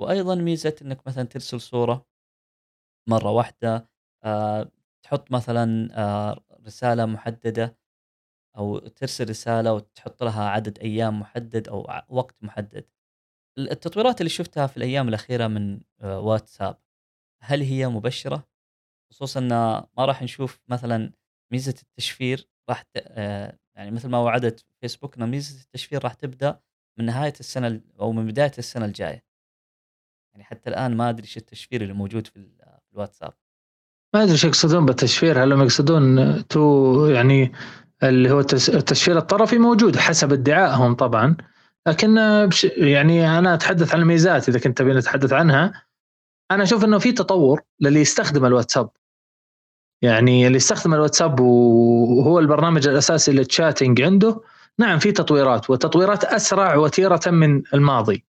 [0.00, 2.06] وأيضا ميزة إنك مثلا ترسل صورة
[3.08, 3.88] مرة واحدة
[4.24, 4.70] آه،
[5.02, 7.78] تحط مثلا آه، رسالة محددة
[8.56, 12.86] أو ترسل رسالة وتحط لها عدد أيام محدد أو وقت محدد.
[13.58, 16.78] التطويرات اللي شفتها في الأيام الأخيرة من واتساب
[17.42, 18.48] هل هي مبشرة؟
[19.12, 21.12] خصوصا إن ما راح نشوف مثلا
[21.52, 22.84] ميزة التشفير راح
[23.76, 26.60] يعني مثل ما وعدت فيسبوك إن ميزة التشفير راح تبدأ
[26.98, 29.24] من نهاية السنة أو من بداية السنة الجاية.
[30.36, 32.48] يعني حتى الآن ما أدري إيش التشفير اللي موجود في
[32.92, 33.32] الواتساب.
[34.14, 37.52] ما أدري إيش يقصدون بالتشفير هل يقصدون تو يعني
[38.02, 41.36] اللي هو التشفير الطرفي موجود حسب ادعائهم طبعا
[41.88, 42.16] لكن
[42.76, 45.82] يعني أنا أتحدث عن الميزات إذا كنت تبي نتحدث عنها.
[46.50, 48.90] أنا أشوف إنه في تطور للي يستخدم الواتساب.
[50.02, 54.40] يعني اللي يستخدم الواتساب وهو البرنامج الأساسي للتشاتنج عنده
[54.78, 58.25] نعم في تطويرات وتطويرات أسرع وتيرة من الماضي.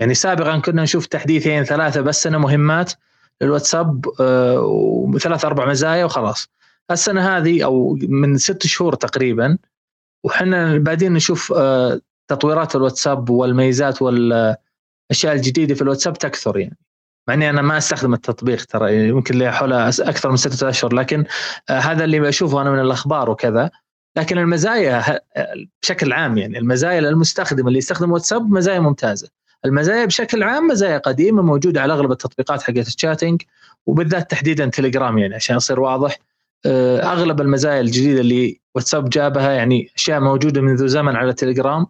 [0.00, 2.92] يعني سابقا كنا نشوف تحديثين ثلاثة بس سنة مهمات
[3.40, 4.60] للواتساب آه،
[5.14, 6.48] وثلاث أربع مزايا وخلاص.
[6.90, 9.58] السنة هذه أو من ست شهور تقريبا
[10.24, 16.78] وحنا بعدين نشوف آه، تطويرات الواتساب والميزات والأشياء الجديدة في الواتساب تكثر يعني.
[17.28, 21.24] مع إني أنا ما أستخدم التطبيق ترى يمكن لي حول أكثر من ستة أشهر لكن
[21.70, 23.70] آه، هذا اللي بشوفه أنا من الأخبار وكذا.
[24.16, 25.20] لكن المزايا
[25.82, 29.28] بشكل عام يعني المزايا للمستخدم اللي يستخدم واتساب مزايا ممتازة.
[29.64, 33.42] المزايا بشكل عام مزايا قديمة موجودة على أغلب التطبيقات حقت الشاتنج
[33.86, 36.18] وبالذات تحديدا تليجرام يعني عشان يصير واضح.
[36.66, 41.86] آه، أغلب المزايا الجديدة اللي واتساب جابها يعني أشياء موجودة منذ زمن على تليجرام.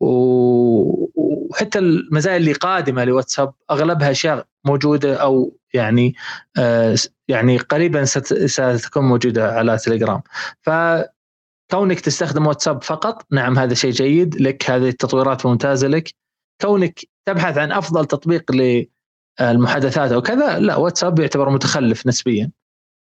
[0.00, 6.14] وحتى المزايا اللي قادمة لواتساب أغلبها أشياء موجودة أو يعني
[6.58, 6.96] آه
[7.28, 10.22] يعني قريبا ستكون موجودة على تليجرام.
[10.62, 13.26] فكونك تستخدم واتساب فقط.
[13.30, 14.40] نعم هذا شيء جيد.
[14.40, 16.23] لك هذه التطويرات ممتازة لك.
[16.64, 22.50] كونك تبحث عن أفضل تطبيق للمحادثات أو كذا لا واتساب يعتبر متخلف نسبيا.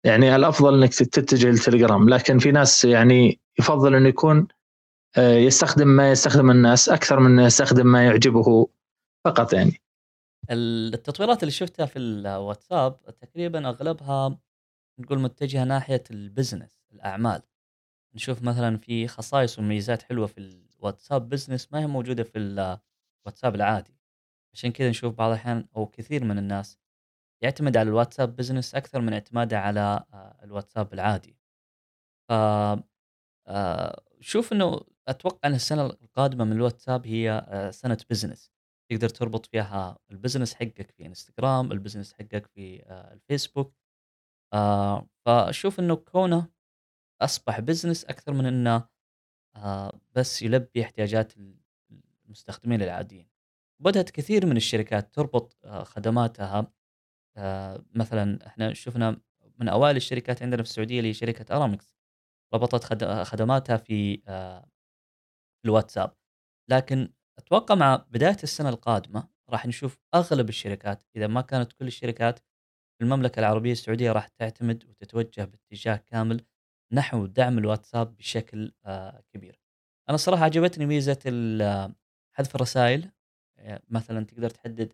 [0.05, 4.47] يعني الأفضل إنك تتجه للتليجرام لكن في ناس يعني يفضل إنه يكون
[5.17, 8.67] آه، يستخدم ما يستخدم الناس أكثر من يستخدم ما يعجبه
[9.25, 9.81] فقط يعني.
[10.51, 14.39] التطويرات اللي شفتها في الواتساب تقريبا أغلبها
[14.99, 17.41] نقول متجهة ناحية ال business الأعمال.
[18.15, 22.37] نشوف مثلا في خصائص وميزات حلوة في الواتساب business ما هي موجودة في
[23.21, 23.99] الواتساب العادي.
[24.53, 26.79] عشان كذا نشوف بعض الأحيان أو كثير من الناس
[27.43, 31.37] يعتمد على الواتساب business أكثر من اعتماده على آه، الواتساب العادي.
[32.29, 32.31] ف
[33.47, 38.51] آه، شوف إنه أتوقع إن السنة القادمة من الواتساب هي آه، سنة business
[38.91, 43.73] تقدر تربط فيها ال business حقك في انستغرام ال business حقك في الفيسبوك.
[45.25, 46.47] فأشوف إنه كونه
[47.21, 48.89] أصبح business أكثر من إنه
[50.15, 51.33] بس يلبي احتياجات
[52.29, 53.27] المستخدمين العاديين
[53.79, 56.71] بدات كثير من الشركات تربط خدماتها
[57.95, 59.21] مثلا إحنا شفنا
[59.57, 61.95] من أوائل الشركات عندنا في السعودية اللي هي شركة ارامكس
[62.53, 62.83] ربطت
[63.23, 64.21] خدماتها في
[65.65, 66.15] الواتساب
[66.69, 72.39] لكن أتوقع مع بداية السنة القادمة راح نشوف أغلب الشركات إذا ما كانت كل الشركات
[72.97, 76.45] في المملكة العربية السعودية راح تعتمد وتتوجه باتجاه كامل
[76.91, 79.61] نحو دعم الواتساب بشكل آه، كبير.
[80.09, 81.19] أنا الصراحه عجبتني ميزة
[82.33, 83.11] حذف الرسائل
[83.59, 84.93] آه، مثلا تقدر تحدد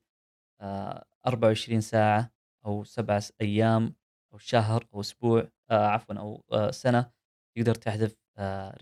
[1.28, 2.32] 24 آه، ساعة
[2.66, 3.96] أو سبع أيام
[4.34, 7.12] أو شهر أو أسبوع عفوا أو سنة
[7.56, 8.16] تقدر تحذف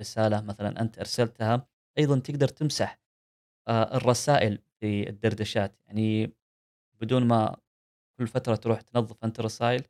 [0.01, 2.99] رسالة مثلا أنت أرسلتها أيضا تقدر تمسح
[3.67, 6.33] آه، الرسائل في الدردشات يعني
[7.01, 7.57] بدون ما
[8.19, 9.83] كل فترة تروح تنظف أنت الرسائل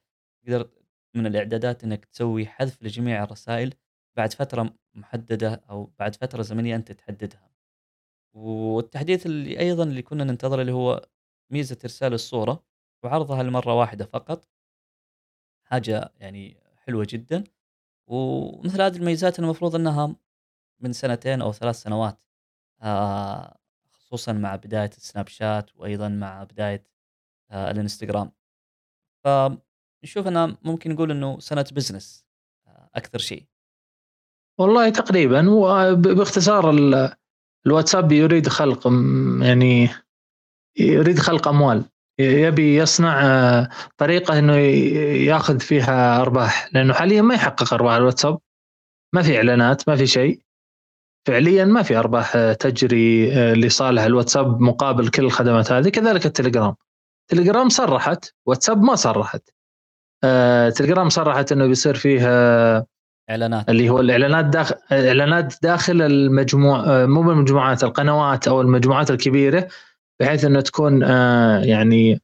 [0.45, 0.71] تقدر
[1.15, 3.73] من الإعدادات إنك تسوي حذف لجميع الرسائل
[4.17, 7.52] بعد فترة محددة أو بعد فترة زمنية أنت تحددها.
[8.33, 11.07] والتحديث اللي أيضا اللي كنا ننتظره اللي هو
[11.49, 12.63] ميزة إرسال الصورة
[13.03, 14.47] وعرضها لمرة واحدة فقط.
[15.63, 17.43] حاجة يعني حلوة جدا.
[18.07, 20.15] ومثل هذه الميزات المفروض إنها
[20.79, 22.21] من سنتين أو ثلاث سنوات.
[22.81, 23.57] آه،
[23.91, 26.87] خصوصا مع بداية السناب شات وأيضا مع بداية
[27.51, 28.31] آه، الإنستغرام.
[29.23, 32.25] فنشوف أنه ممكن نقول إنه سنة بزنس
[32.67, 33.47] آه، أكثر شيء.
[34.57, 35.49] والله تقريبا.
[35.49, 36.69] وباختصار
[37.67, 38.87] الواتساب يريد خلق
[39.41, 39.89] يعني
[40.79, 41.85] يريد خلق أموال.
[42.19, 44.55] يبي يصنع آه، طريقة إنه
[45.27, 46.69] ياخذ فيها أرباح.
[46.73, 47.93] لأنه حاليا ما يحقق أرباح.
[47.95, 48.39] الواتساب
[49.13, 50.39] ما في إعلانات ما في شيء.
[51.27, 55.89] فعليا ما في أرباح آه، تجري آه، لصالح الواتساب مقابل كل الخدمات هذه.
[55.89, 56.75] كذلك التليجرام.
[57.27, 59.49] تليجرام صرحت واتساب ما صرحت.
[60.75, 62.27] تليجرام صرحت إنه بيصير فيه
[63.29, 63.69] إعلانات.
[63.69, 69.67] اللي هو الإعلانات داخل إعلانات داخل المجموع مو بالمجموعات القنوات أو المجموعات الكبيرة
[70.19, 72.21] بحيث إنه تكون آه، يعني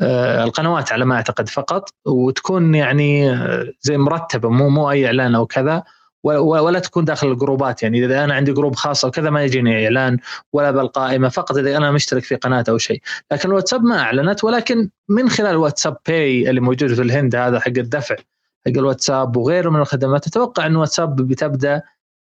[0.00, 5.34] آه، القنوات على ما أعتقد فقط وتكون يعني آه، زي مرتبة مو مو أي إعلان
[5.34, 5.82] أو كذا
[6.24, 7.82] ولا تكون داخل الجروبات.
[7.82, 10.18] يعني إذا أنا عندي جروب خاص أو كذا ما يجيني إعلان
[10.52, 13.02] ولا بالقائمه فقط إذا أنا مشترك في قناة أو شيء.
[13.32, 17.68] لكن الواتساب ما أعلنت ولكن من خلال واتساب باي اللي موجود في الهند هذا حق
[17.68, 18.16] الدفع.
[18.66, 20.26] الواتساب وغيره من الخدمات.
[20.26, 21.82] أتوقع إن واتساب بتبدأ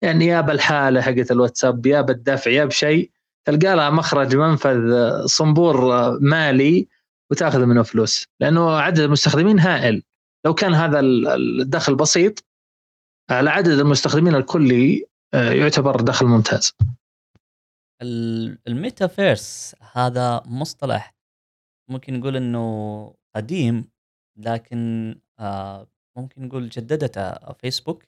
[0.02, 3.10] يعني يا بالحالة حقت الواتساب يا بالدفع يا بشيء.
[3.44, 4.92] تلقى لها مخرج منفذ
[5.26, 5.76] صنبور
[6.20, 6.88] مالي
[7.30, 8.26] وتأخذ منه فلوس.
[8.40, 10.02] لأنه عدد المستخدمين هائل.
[10.46, 12.44] لو كان هذا الدخل بسيط
[13.30, 16.72] على عدد المستخدمين الكلي آه، يعتبر دخل ممتاز.
[18.68, 21.14] الميتافيرس هذا مصطلح
[21.90, 23.84] ممكن نقول إنه قديم
[24.36, 25.86] لكن آه،
[26.16, 28.04] ممكن نقول جددته فيسبوك؟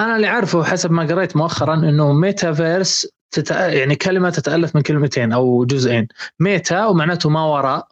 [0.00, 3.68] أنا اللي أعرفه حسب ما قريت مؤخرا إنه ميتافيرس تتأ...
[3.68, 6.08] يعني كلمة تتألف من كلمتين أو جزئين.
[6.40, 7.88] meta ومعناته ما وراء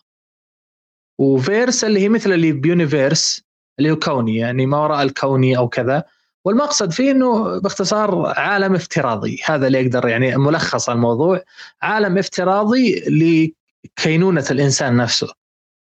[1.21, 3.43] و verse اللي هي مثل اللي ب universe
[3.79, 6.05] اللي هو كوني يعني ما وراء الكوني أو كذا.
[6.45, 9.41] والمقصد فيه إنه باختصار عالم افتراضي.
[9.45, 11.43] هذا اللي أقدر يعني ملخص الموضوع.
[11.83, 13.05] عالم افتراضي
[13.85, 15.38] لكينونة الإنسان نفسه.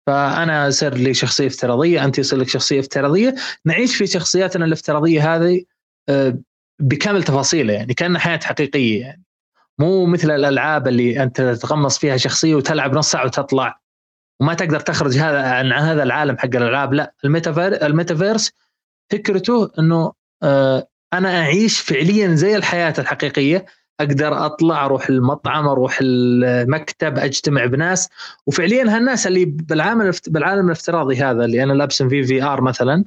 [0.06, 3.34] فأنا اصير لي شخصية افتراضية أنت يصير لك شخصية افتراضية.
[3.64, 5.64] نعيش في شخصياتنا الافتراضية هذه
[6.08, 6.38] آه،
[6.80, 9.24] بكامل تفاصيلها يعني كأنها حياة حقيقية يعني.
[9.78, 13.80] مو مثل الألعاب اللي أنت تتقمص فيها شخصية وتلعب نص ساعة وتطلع
[14.40, 16.94] وما تقدر تخرج هذا عن هذا العالم حق الألعاب.
[16.94, 18.52] لا الميتافير الميتافيرس
[19.12, 20.12] فكرته إنه
[20.42, 23.66] آه، أنا أعيش فعليا زي الحياة الحقيقية.
[24.00, 28.08] أقدر أطلع أروح المطعم أروح المكتب أجتمع بناس.
[28.46, 33.04] وفعليا هالناس اللي بالعالم بالعالم الافتراضي هذا اللي أنا لابس في VR مثلا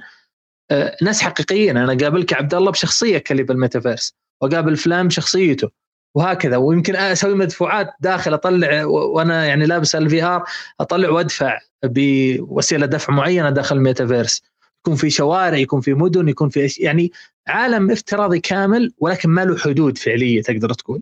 [0.71, 1.78] آه، ناس حقيقيين.
[1.78, 5.69] أنا قابلك عبد الله بشخصيتك اللي بالميتافيرس وأقابل فلان بشخصيته
[6.15, 6.58] وهكذا.
[6.58, 10.43] ويمكن أسوي مدفوعات داخل أطلع وأنا يعني لابس ال VR
[10.80, 14.43] أطلع وأدفع بوسيلة دفع معينة داخل الميتافيرس.
[14.88, 17.12] يكون في شوارع يكون في مدن يكون في يعني
[17.47, 21.02] عالم افتراضي كامل ولكن ما له حدود فعلية تقدر تقول.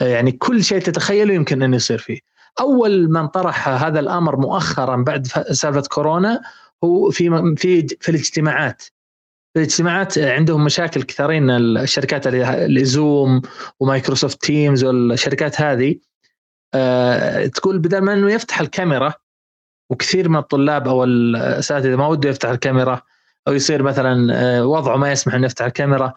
[0.00, 2.18] يعني كل شيء تتخيله يمكن أن يصير فيه.
[2.60, 6.40] أول من طرح هذا الأمر مؤخرا بعد سالفة كورونا
[6.84, 8.82] هو في في في الاجتماعات.
[9.54, 13.42] في الاجتماعات عندهم مشاكل كثيرين الشركات اللي Zoom
[13.80, 15.96] و Microsoft Teams والشركات هذه.
[16.74, 19.14] أه تقول بدل ما إنه يفتح الكاميرا
[19.92, 23.02] وكثير من الطلاب أو الأساتذة ما وده يفتح الكاميرا
[23.48, 26.14] أو يصير مثلا آه، وضعه ما يسمح إنه يفتح الكاميرا.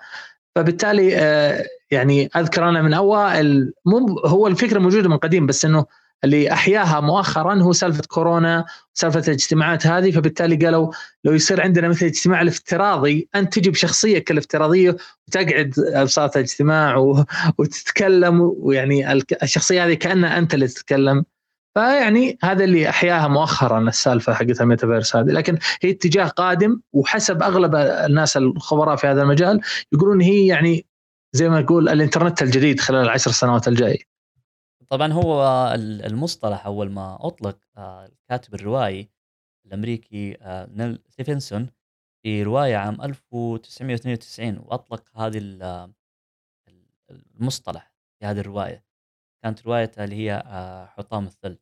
[0.55, 5.85] فبالتالي آه، يعني أذكر أنا من اوائل مو هو الفكرة موجودة من قديم بس إنه
[6.23, 10.11] اللي أحياها مؤخرا هو سالفة كورونا سالفة الاجتماعات هذه.
[10.11, 10.91] فبالتالي قالوا
[11.23, 16.97] لو يصير عندنا مثل الاجتماع الافتراضي أنت تجي بشخصيتك الافتراضيه وتقعد بساطه الاجتماع
[17.57, 21.25] وتتكلم ويعني الشخصية هذه كأنها أنت اللي تتكلم.
[21.77, 25.25] فيعني هذا اللي أحياها مؤخرا السالفة حقت الميتافيرس هذه.
[25.25, 29.61] لكن هي اتجاه قادم وحسب أغلب الناس الخبراء في هذا المجال
[29.91, 30.85] يقولون هي يعني
[31.33, 33.99] زي ما نقول الإنترنت الجديد خلال العشر سنوات الجايه
[34.89, 35.43] طبعا هو
[36.05, 39.09] المصطلح أول ما أطلق آه، الكاتب الروائي
[39.65, 41.69] الأمريكي آه، نيل ستيفنسون
[42.23, 45.37] في رواية عام 1992 وأطلق هذه
[47.39, 48.83] المصطلح في هذه الرواية.
[49.45, 51.57] كانت روايته اللي هي آه، حطام الثلج.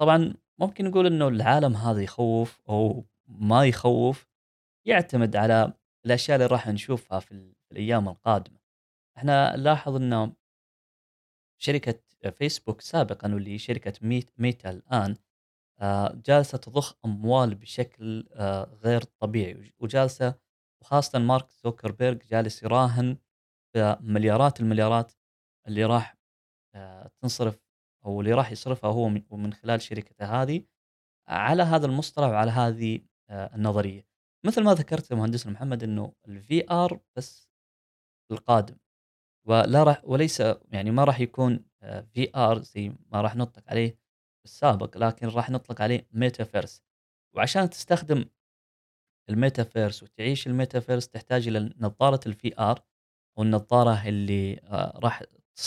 [0.00, 4.26] طبعا ممكن نقول إنه العالم هذا يخوف أو ما يخوف
[4.86, 5.72] يعتمد على
[6.06, 8.58] الأشياء اللي راح نشوفها في الأيام القادمة.
[9.16, 10.32] إحنا نلاحظ انه
[11.58, 12.00] شركة
[12.30, 13.92] فيسبوك سابقا واللي شركة
[14.38, 15.16] ميتا الآن
[15.80, 20.34] آه، جالسة تضخ أموال بشكل آه، غير طبيعي وجالسة
[20.82, 23.16] وخاصة مارك زوكربيرج جالس يراهن
[23.74, 25.12] بمليارات المليارات
[25.68, 26.15] اللي راح
[27.22, 27.60] تنصرف
[28.06, 30.64] أو اللي راح يصرفها هو من خلال شركته هذه
[31.28, 33.00] على هذا المصطلح وعلى هذه
[33.30, 34.06] النظرية.
[34.46, 37.48] مثل ما ذكرت مهندسنا محمد إنه ال VR بس
[38.32, 38.76] القادم
[39.46, 41.64] ولا راح وليس يعني ما راح يكون
[42.12, 43.90] VR زي ما راح نطلق عليه
[44.38, 46.82] في السابق لكن راح نطلق عليه ميتافيرس
[47.36, 48.24] وعشان تستخدم
[49.30, 52.82] الميتافيرس وتعيش الميتافيرس تحتاج إلى نظارة ال VR
[53.38, 55.22] والنظاره اللي آه، راح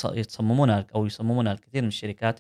[0.06, 2.40] يتصممونها أو يصممونها الكثير من الشركات.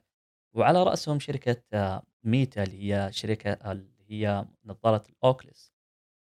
[0.56, 5.74] وعلى رأسهم شركة آه، ميتا اللي هي شركة اللي هي نظارة ال Oculus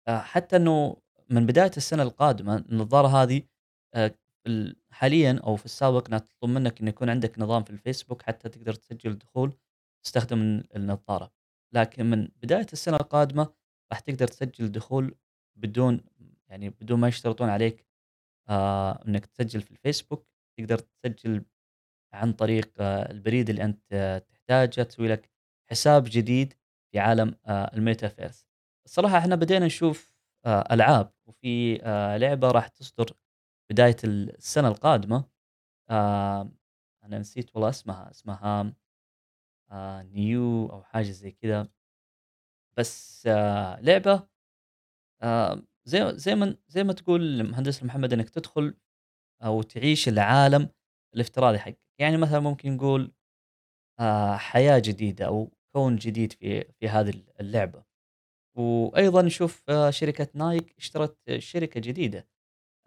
[0.07, 0.97] آه، حتى إنه
[1.29, 3.43] من بداية السنة القادمة النظارة هذه
[4.91, 8.73] حاليا أو في السابق أنها تطلب منك انه يكون عندك نظام في الفيسبوك حتى تقدر
[8.73, 9.53] تسجل الدخول
[10.03, 11.31] تستخدم النظارة.
[11.73, 13.53] لكن من بداية السنة القادمة
[13.91, 15.15] راح تقدر تسجل دخول
[15.55, 16.01] بدون
[16.49, 17.85] يعني بدون ما يشترطون عليك
[18.49, 20.27] آه إنك تسجل في الفيسبوك.
[20.57, 21.45] تقدر تسجل
[22.13, 25.29] عن طريق آه البريد اللي أنت تحتاجه تسوي لك
[25.71, 26.53] حساب جديد
[26.91, 28.47] في عالم آه الميتافيرس.
[28.85, 30.13] الصراحة إحنا بدينا نشوف
[30.45, 31.75] آه ألعاب وفي
[32.21, 33.13] لعبة راح تصدر
[33.71, 35.25] بداية السنة القادمة.
[35.91, 38.73] أنا نسيت والله اسمها اسمها
[40.03, 41.67] نيو أو حاجة زي كذا.
[42.77, 43.27] بس
[43.81, 44.27] لعبة
[45.85, 48.77] زي زي ما زي ما تقول مهندس محمد إنك تدخل
[49.43, 50.69] أو تعيش العالم
[51.15, 51.79] الافتراضي حقك.
[52.01, 53.11] يعني مثلا ممكن نقول
[53.99, 57.83] آه حياة جديدة أو كون جديد في في هذه اللعبة.
[58.57, 62.27] وأيضا نشوف آه شركة نايك اشترت شركة جديدة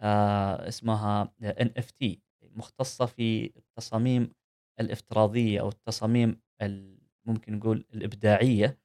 [0.01, 4.33] آه اسمها إن إف تي مختصة في التصاميم
[4.81, 6.41] الافتراضية أو التصاميم
[7.27, 8.79] ممكن نقول الإبداعية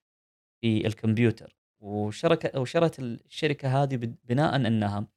[0.61, 1.57] في الكمبيوتر.
[1.81, 3.95] وشركة وشرت الشركة هذه
[4.25, 5.07] بناء إنها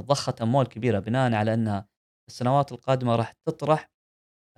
[0.00, 1.88] ضخت أموال كبيرة بناء على انها
[2.28, 3.90] السنوات القادمة راح تطرح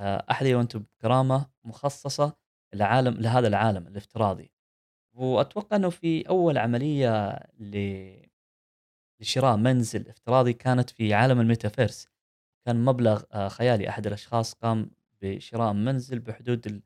[0.00, 2.36] آه، احذيه وأنتم بكرامة مخصصة
[2.74, 4.52] لعالم لهذا العالم الافتراضي.
[5.14, 7.38] وأتوقع أنه في أول عملية
[9.20, 12.08] لشراء منزل افتراضي كانت في عالم الميتافيرس.
[12.66, 14.90] كان مبلغ آه، خيالي أحد الأشخاص قام
[15.22, 16.82] بشراء منزل بحدود ال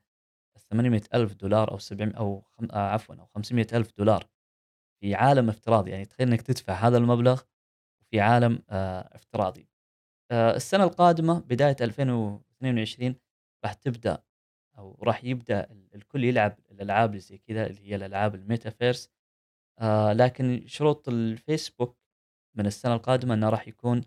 [0.71, 2.67] 800 ألف دولار أو 700 أو خم...
[2.71, 4.27] آه عفوا أو 500 ألف دولار
[5.01, 5.91] في عالم افتراضي.
[5.91, 7.41] يعني تخيل إنك تدفع هذا المبلغ
[8.11, 9.67] في عالم آه افتراضي.
[10.31, 13.15] آه السنة القادمة بداية 2022
[13.65, 14.23] راح تبدأ
[14.77, 19.09] أو راح يبدأ الكل يلعب الألعاب اللي زي كذا اللي هي الألعاب الميتافيرس.
[19.79, 21.97] آه لكن شروط الفيسبوك
[22.57, 24.01] من السنة القادمة إنه راح يكون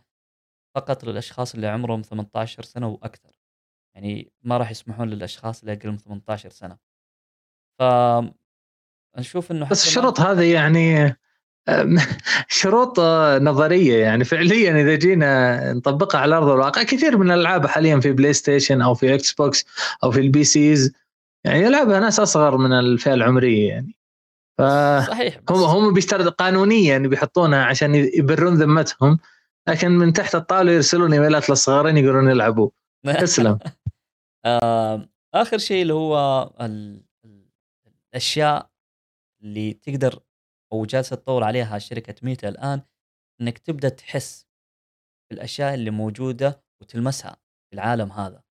[0.76, 3.40] فقط للأشخاص اللي عمرهم 18 سنة وأكثر.
[3.94, 6.78] يعني ما راح يسمحون للأشخاص اللي أقل من 18 سنة.
[7.78, 7.82] ف
[9.18, 11.16] نشوف إنه بس الشروط هذه يعني
[12.48, 13.00] شروط
[13.40, 16.82] نظرية يعني فعليا إذا جينا نطبقها على أرض الواقع.
[16.82, 19.66] كثير من الألعاب حاليا في PlayStation أو في Xbox
[20.04, 20.92] أو في ال PCs
[21.44, 23.96] يعني يلعبها ناس أصغر من الفئة العمرية يعني.
[24.58, 24.62] ف
[25.08, 29.18] صحيح هم هم بيشترط قانونيا بيحطونها عشان يبرون ذمتهم
[29.68, 32.70] لكن من تحت الطاولة يرسلون إيميلات للصغارين يقولون يلعبوا.
[33.20, 33.58] تسلم.
[35.34, 36.50] آخر شيء اللي هو
[38.14, 38.70] الأشياء
[39.42, 40.18] اللي تقدر
[40.74, 42.82] أو جالسة تطور عليها شركة ميتا الآن
[43.40, 44.46] إنك تبدأ تحس
[45.30, 47.36] بالأشياء اللي موجودة وتلمسها
[47.70, 48.42] في العالم هذا.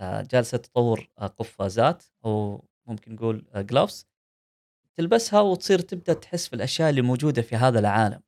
[0.00, 6.56] آه، جالسة تطور آه، قفازات أو ممكن نقول جلوفز آه، تلبسها وتصير تبدأ تحس في
[6.56, 8.22] الاشياء اللي موجودة في هذا العالم.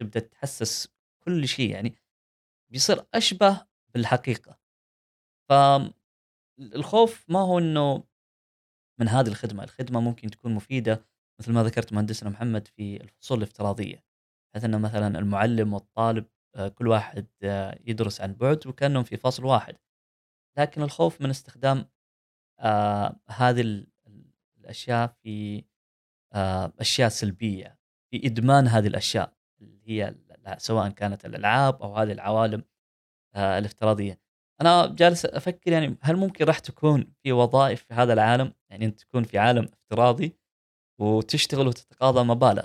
[0.00, 0.88] تبدأ تحسس
[1.24, 1.94] كل شيء يعني
[2.72, 4.58] بيصير أشبه بالحقيقة.
[5.48, 8.04] فالخوف ما هو إنه
[9.00, 11.07] من هذه الخدمة، الخدمة ممكن تكون مفيدة
[11.40, 14.04] مثل ما ذكرت مهندسنا محمد في الفصول الافتراضية
[14.52, 19.44] بحيث ان مثلا المعلم والطالب آه، كل واحد آه، يدرس عن بعد وكأنهم في فصل
[19.44, 19.76] واحد.
[20.58, 21.84] لكن الخوف من استخدام
[22.60, 23.84] آه هذه
[24.58, 25.64] الأشياء في
[26.80, 27.78] أشياء سلبية
[28.10, 30.14] في إدمان هذه الأشياء اللي هي
[30.58, 32.64] سواء كانت الألعاب أو هذه العوالم
[33.36, 34.20] الافتراضية.
[34.60, 39.00] أنا جالس أفكر يعني هل ممكن راح تكون في وظائف في هذا العالم؟ يعني أنت
[39.00, 40.36] تكون في عالم افتراضي
[40.98, 42.64] وتشتغل وتتقاضى مبالغ.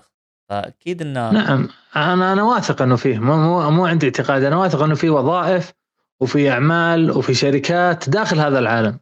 [0.50, 1.70] فأكيد انه نعم.
[1.96, 3.20] أنا أنا واثق إنه فيه.
[3.20, 4.44] مو مو, عندي اعتقاد.
[4.44, 5.74] أنا واثق إنه في وظائف
[6.22, 9.00] وفي أعمال وفي شركات داخل هذا العالم.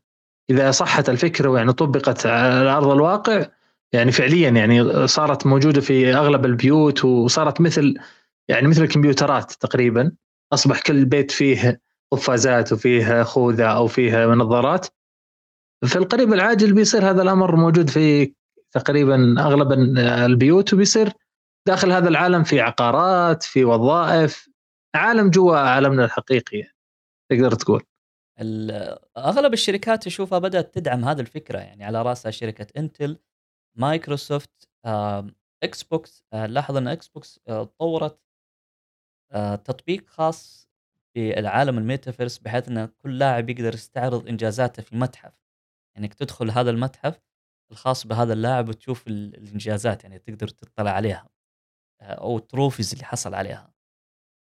[0.49, 3.45] إذا صحت الفكرة ويعني طبقت على أرض الواقع
[3.93, 7.95] يعني فعليا يعني صارت موجودة في أغلب البيوت وصارت مثل
[8.47, 10.11] يعني مثل الكمبيوترات تقريبا.
[10.53, 14.87] أصبح كل بيت فيه قفازات وفيه خوذة أو فيه نظارات.
[15.85, 18.33] في القريب العاجل بيصير هذا الأمر موجود في
[18.71, 21.13] تقريبا اغلب البيوت وبيصير
[21.67, 24.49] داخل هذا العالم في عقارات في وظائف
[24.95, 26.75] عالم جوا عالمنا الحقيقي يعني.
[27.31, 27.83] تقدر تقول
[29.17, 33.17] أغلب الشركات اشوفها بدأت تدعم هذه الفكرة يعني على رأسها شركة انتل
[33.77, 34.69] Microsoft
[35.63, 37.39] Xbox لاحظ إن Xbox
[37.79, 38.19] طورت
[39.31, 40.69] آه، تطبيق خاص
[41.13, 45.33] في العالم الميتافيرس بحيث إن كل لاعب يقدر يستعرض إنجازاته في متحف
[45.95, 47.19] يعني انك تدخل هذا المتحف
[47.71, 51.29] الخاص بهذا اللاعب وتشوف الانجازات يعني تقدر تطلع عليها
[52.01, 53.73] آه، أو ال trophies اللي حصل عليها.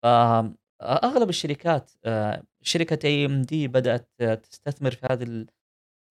[0.04, 5.46] فاغلب الشركات آه، شركة AMD بدأت تستثمر في هذا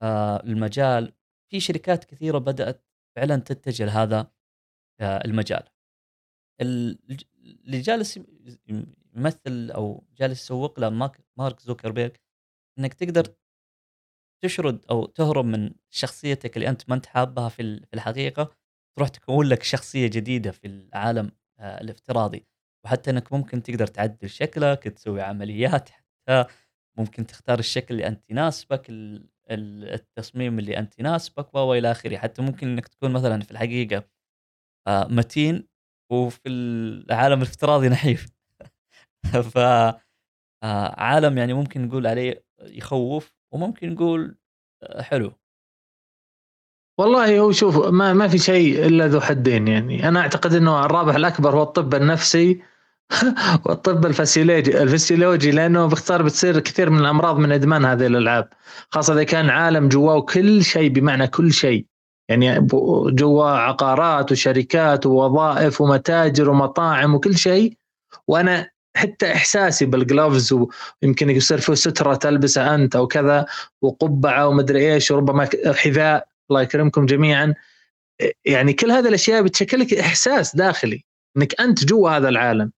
[0.01, 1.13] آه، المجال.
[1.51, 4.31] في شركات كثيرة بدأت فعلا تتجه لهذا
[5.01, 5.63] آه، المجال.
[6.61, 8.19] اللي جالس
[9.15, 10.89] يمثل أو جالس يسوق له
[11.37, 12.15] مارك زوكربيرج
[12.79, 13.35] إنك تقدر
[14.43, 17.61] تشرد أو تهرب من شخصيتك اللي أنت ما أنت حابها في
[17.93, 18.51] الحقيقة
[18.97, 22.45] تروح تكون لك شخصية جديدة في العالم آه، الافتراضي.
[22.85, 26.45] وحتى إنك ممكن تقدر تعدل شكلك تسوي عمليات حتى
[26.97, 28.85] ممكن تختار الشكل اللي أنت يناسبك
[29.51, 32.17] التصميم اللي أنت يناسبك وإلى آخره.
[32.17, 34.03] حتى ممكن إنك تكون مثلا في الحقيقة
[34.87, 35.67] آه، متين
[36.11, 38.27] وفي العالم الافتراضي نحيف.
[39.53, 39.57] ف
[40.63, 44.35] آه، عالم يعني ممكن نقول عليه يخوف وممكن نقول
[44.83, 45.31] آه، حلو.
[46.99, 50.07] والله هو شوف ما ما في شيء إلا ذو حدين يعني.
[50.07, 52.61] أنا أعتقد إنه الرابح الأكبر هو الطب النفسي
[53.65, 58.49] والطب الفسيولوجي الفسيولوجي لأنه باختصار بتصير كثير من الأمراض من إدمان هذه الألعاب.
[58.89, 61.85] خاصة إذا كان عالم جواه كل شيء بمعنى كل شيء.
[62.29, 62.67] يعني
[63.11, 67.77] جوا عقارات وشركات ووظائف ومتاجر ومطاعم وكل شيء.
[68.27, 70.53] وأنا حتى إحساسي بال gloves
[71.03, 73.45] ويمكن يصير في سترة تلبسها أنت أو كذا
[73.81, 76.27] وقبعة ومدري إيش وربما حذاء.
[76.49, 77.53] الله يكرمكم جميعا.
[78.45, 81.05] يعني كل هذه الأشياء بتشكل لك إحساس داخلي
[81.37, 82.71] إنك أنت جوا هذا العالم.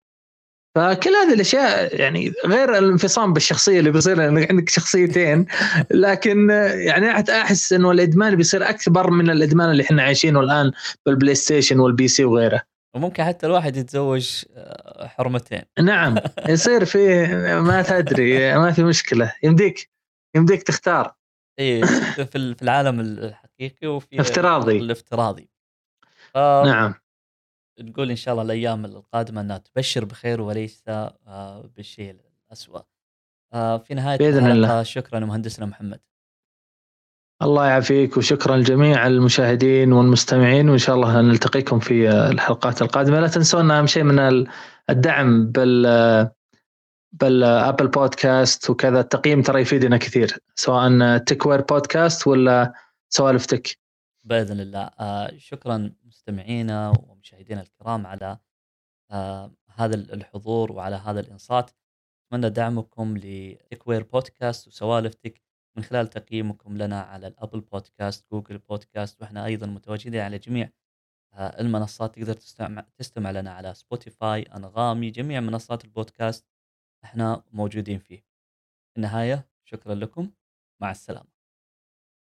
[0.74, 5.46] فكل هذه الأشياء يعني غير الانفصام بالشخصية اللي بيصير عندك شخصيتين
[5.90, 10.72] لكن يعني أحس إنه الإدمان بيصير أكبر من الإدمان اللي إحنا عايشينه الآن
[11.06, 12.69] بال PlayStation وال PC وغيره.
[12.94, 15.62] وممكن حتى الواحد يتزوج آه، حرمتين.
[15.80, 16.16] نعم
[16.48, 17.26] يصير في
[17.60, 19.32] ما تدري ما في مشكلة.
[19.42, 19.90] يمديك
[20.36, 21.14] يمديك تختار.
[21.58, 21.86] اي
[22.26, 25.50] في العالم الحقيقي وفي افتراضي الافتراضي.
[26.36, 26.94] نعم.
[27.80, 32.16] نقول إن شاء الله الأيام القادمة إنها تبشر بخير وليس آه، بالشيء
[32.46, 32.82] الاسوء.
[33.52, 34.82] آه، في نهاية بإذن الله.
[34.82, 36.00] شكرا مهندسنا محمد.
[37.42, 43.20] الله يعافيك وشكرا لجميع المشاهدين والمستمعين وإن شاء الله نلتقيكم في الحلقات القادمة.
[43.20, 44.46] لا تنسون أهم شيء من
[44.90, 46.30] الدعم بال
[47.12, 52.72] بال Apple Podcast وكذا التقييم ترى يفيدنا كثير سواء تكوير بودكاست ولا
[53.08, 53.78] سوالف تك
[54.24, 54.90] بإذن الله.
[55.00, 58.38] آه شكرا مستمعينا ومشاهدينا الكرام على
[59.10, 61.70] آه هذا الحضور وعلى هذا الإنصات.
[62.26, 65.40] أتمنى دعمكم لتكوير بودكاست وسوالف Tech
[65.80, 70.70] من خلال تقييمكم لنا على ال Apple Podcast Google Podcast وإحنا أيضا متواجدين على جميع
[71.34, 76.46] آه المنصات تقدر تستمع تستمع لنا على Spotify أنغامي جميع منصات البودكاست
[77.04, 78.18] إحنا موجودين فيه.
[78.90, 80.30] في النهاية شكرا لكم.
[80.80, 81.39] مع السلامة.